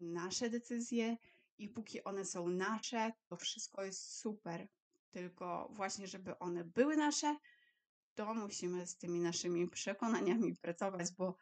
nasze 0.00 0.50
decyzje 0.50 1.16
i 1.58 1.68
póki 1.68 2.04
one 2.04 2.24
są 2.24 2.48
nasze, 2.48 3.12
to 3.26 3.36
wszystko 3.36 3.84
jest 3.84 4.18
super. 4.18 4.68
Tylko 5.10 5.68
właśnie, 5.72 6.06
żeby 6.06 6.38
one 6.38 6.64
były 6.64 6.96
nasze, 6.96 7.36
to 8.14 8.34
musimy 8.34 8.86
z 8.86 8.96
tymi 8.96 9.20
naszymi 9.20 9.68
przekonaniami 9.68 10.56
pracować, 10.56 11.12
bo 11.18 11.36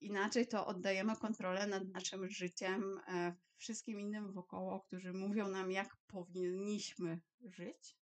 Inaczej 0.00 0.46
to 0.46 0.66
oddajemy 0.66 1.16
kontrolę 1.16 1.66
nad 1.66 1.88
naszym 1.88 2.28
życiem 2.28 3.00
e, 3.08 3.34
wszystkim 3.56 4.00
innym 4.00 4.32
wokoło, 4.32 4.80
którzy 4.80 5.12
mówią 5.12 5.48
nam, 5.48 5.70
jak 5.70 5.96
powinniśmy 5.96 7.20
żyć, 7.40 7.96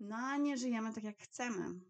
no 0.00 0.16
a 0.16 0.36
nie 0.36 0.56
żyjemy 0.56 0.92
tak, 0.94 1.04
jak 1.04 1.18
chcemy. 1.18 1.80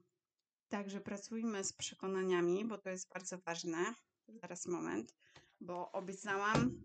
Także 0.69 1.01
pracujmy 1.01 1.65
z 1.65 1.73
przekonaniami, 1.73 2.65
bo 2.65 2.79
to 2.79 2.91
jest 2.91 3.09
bardzo 3.09 3.39
ważne. 3.39 3.95
Zaraz 4.29 4.67
moment, 4.67 5.15
bo 5.61 5.93
obiecałam 5.93 6.83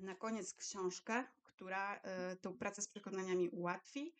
na 0.00 0.14
koniec 0.14 0.54
książkę, 0.54 1.24
która 1.42 1.96
y, 2.32 2.36
tą 2.36 2.58
pracę 2.58 2.82
z 2.82 2.88
przekonaniami 2.88 3.48
ułatwi 3.48 4.14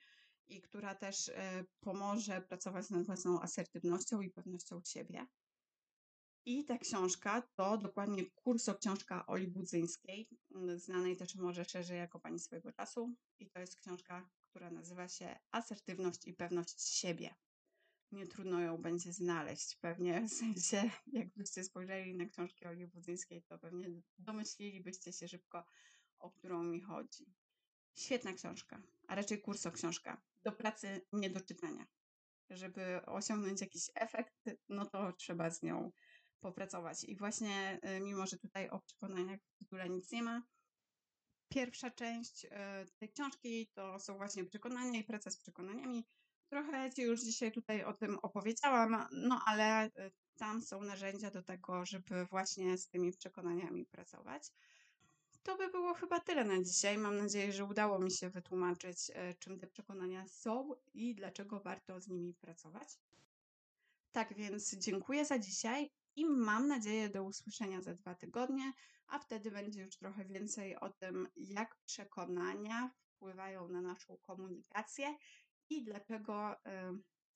i 0.49 0.62
która 0.62 0.94
też 0.94 1.29
y, 1.29 1.35
pomoże 1.81 2.40
pracować 2.40 2.90
nad 2.90 3.07
własną 3.07 3.40
asertywnością 3.40 4.21
i 4.21 4.31
pewnością 4.31 4.81
siebie. 4.85 5.27
I 6.44 6.64
ta 6.64 6.79
książka 6.79 7.42
to 7.55 7.79
dokładnie 7.79 8.31
kurso 8.31 8.74
książka 8.74 9.27
Oli 9.27 9.48
Budzyńskiej, 9.48 10.29
mm, 10.55 10.79
znanej 10.79 11.16
też 11.16 11.35
może 11.35 11.64
szerzej 11.64 11.98
jako 11.98 12.20
Pani 12.20 12.38
swojego 12.38 12.72
czasu. 12.72 13.14
I 13.38 13.51
to 13.51 13.61
jest 13.61 13.77
książka, 13.77 14.31
która 14.51 14.70
nazywa 14.70 15.09
się 15.09 15.38
Asertywność 15.51 16.27
i 16.27 16.35
pewność 16.35 16.83
siebie. 16.83 17.35
Nie 18.12 18.27
trudno 18.27 18.61
ją 18.61 18.79
będzie 18.79 19.12
znaleźć. 19.12 19.77
Pewnie 19.77 20.22
w 20.22 20.33
sensie, 20.33 20.90
jakbyście 21.12 21.64
spojrzeli 21.64 22.14
na 22.14 22.27
książki 22.27 22.66
Oli 22.66 22.87
Budzyńskiej, 22.87 23.42
to 23.42 23.59
pewnie 23.59 23.88
domyślilibyście 24.18 25.12
się 25.12 25.29
szybko, 25.29 25.64
o 26.18 26.31
którą 26.31 26.62
mi 26.62 26.81
chodzi. 26.81 27.35
Świetna 27.94 28.33
książka, 28.33 28.83
a 29.09 29.14
raczej 29.14 29.40
kurso 29.40 29.72
książka. 29.72 30.22
Do 30.42 30.53
pracy, 30.53 31.07
nie 31.12 31.31
do 31.31 31.40
czytania. 31.40 31.87
Żeby 32.51 33.07
osiągnąć 33.07 33.61
jakiś 33.61 33.83
efekt, 33.94 34.44
no 34.68 34.87
to 34.87 35.12
trzeba 35.12 35.51
z 35.51 35.62
nią 35.62 35.92
popracować. 36.40 37.05
I 37.05 37.16
właśnie, 37.16 37.81
y, 37.96 38.01
mimo 38.01 38.27
że 38.27 38.38
tutaj 38.38 38.70
o 38.70 38.81
przekonaniach 38.81 39.40
w 39.40 39.59
tytule 39.59 39.88
nic 39.88 40.12
nie 40.12 40.22
ma, 40.22 40.42
pierwsza 41.48 41.90
część 41.90 42.44
y, 42.44 42.48
tej 42.98 43.09
książki 43.09 43.70
to 43.74 44.01
są 44.01 44.16
właśnie 44.16 44.44
przekonania 44.44 45.01
i 45.01 45.05
praca 45.05 45.31
z 45.31 45.37
przekonaniami. 45.37 46.07
Trochę 46.48 46.90
Ci 46.90 47.03
już 47.03 47.20
dzisiaj 47.20 47.53
tutaj 47.53 47.85
o 47.85 47.92
tym 47.92 48.18
opowiedziałam, 48.22 49.09
no 49.12 49.42
ale 49.46 49.87
y, 49.87 49.90
tam 50.37 50.62
są 50.62 50.83
narzędzia 50.83 51.31
do 51.31 51.42
tego, 51.42 51.87
żeby 51.87 52.27
właśnie 52.27 52.79
z 52.79 52.88
tymi 52.88 53.12
przekonaniami 53.12 53.87
pracować. 53.87 54.53
To 55.42 55.57
by 55.57 55.68
było 55.70 55.94
chyba 55.94 56.20
tyle 56.20 56.44
na 56.44 56.62
dzisiaj. 56.62 56.98
Mam 56.98 57.16
nadzieję, 57.16 57.53
że 57.53 57.64
udało 57.64 57.98
mi 57.98 58.11
się 58.11 58.31
wytłumaczyć, 58.31 58.98
czym 59.38 59.59
te 59.59 59.66
przekonania 59.66 60.29
są 60.29 60.74
i 60.94 61.14
dlaczego 61.14 61.61
warto 61.61 62.01
z 62.01 62.09
nimi 62.09 62.35
pracować. 62.35 62.98
Tak 64.12 64.35
więc 64.35 64.74
dziękuję 64.74 65.24
za 65.24 65.38
dzisiaj 65.38 65.90
i 66.18 66.26
mam 66.26 66.68
nadzieję 66.68 67.09
do 67.09 67.24
usłyszenia 67.24 67.81
za 67.81 67.94
dwa 67.94 68.14
tygodnie, 68.14 68.72
a 69.07 69.18
wtedy 69.18 69.50
będzie 69.50 69.83
już 69.83 69.96
trochę 69.96 70.24
więcej 70.24 70.76
o 70.76 70.90
tym, 70.90 71.28
jak 71.37 71.76
przekonania 71.76 72.90
wpływają 72.98 73.68
na 73.68 73.81
naszą 73.81 74.16
komunikację 74.16 75.16
i 75.70 75.85
dlaczego 75.85 76.57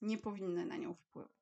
nie 0.00 0.18
powinny 0.18 0.66
na 0.66 0.76
nią 0.76 0.94
wpływać. 0.94 1.41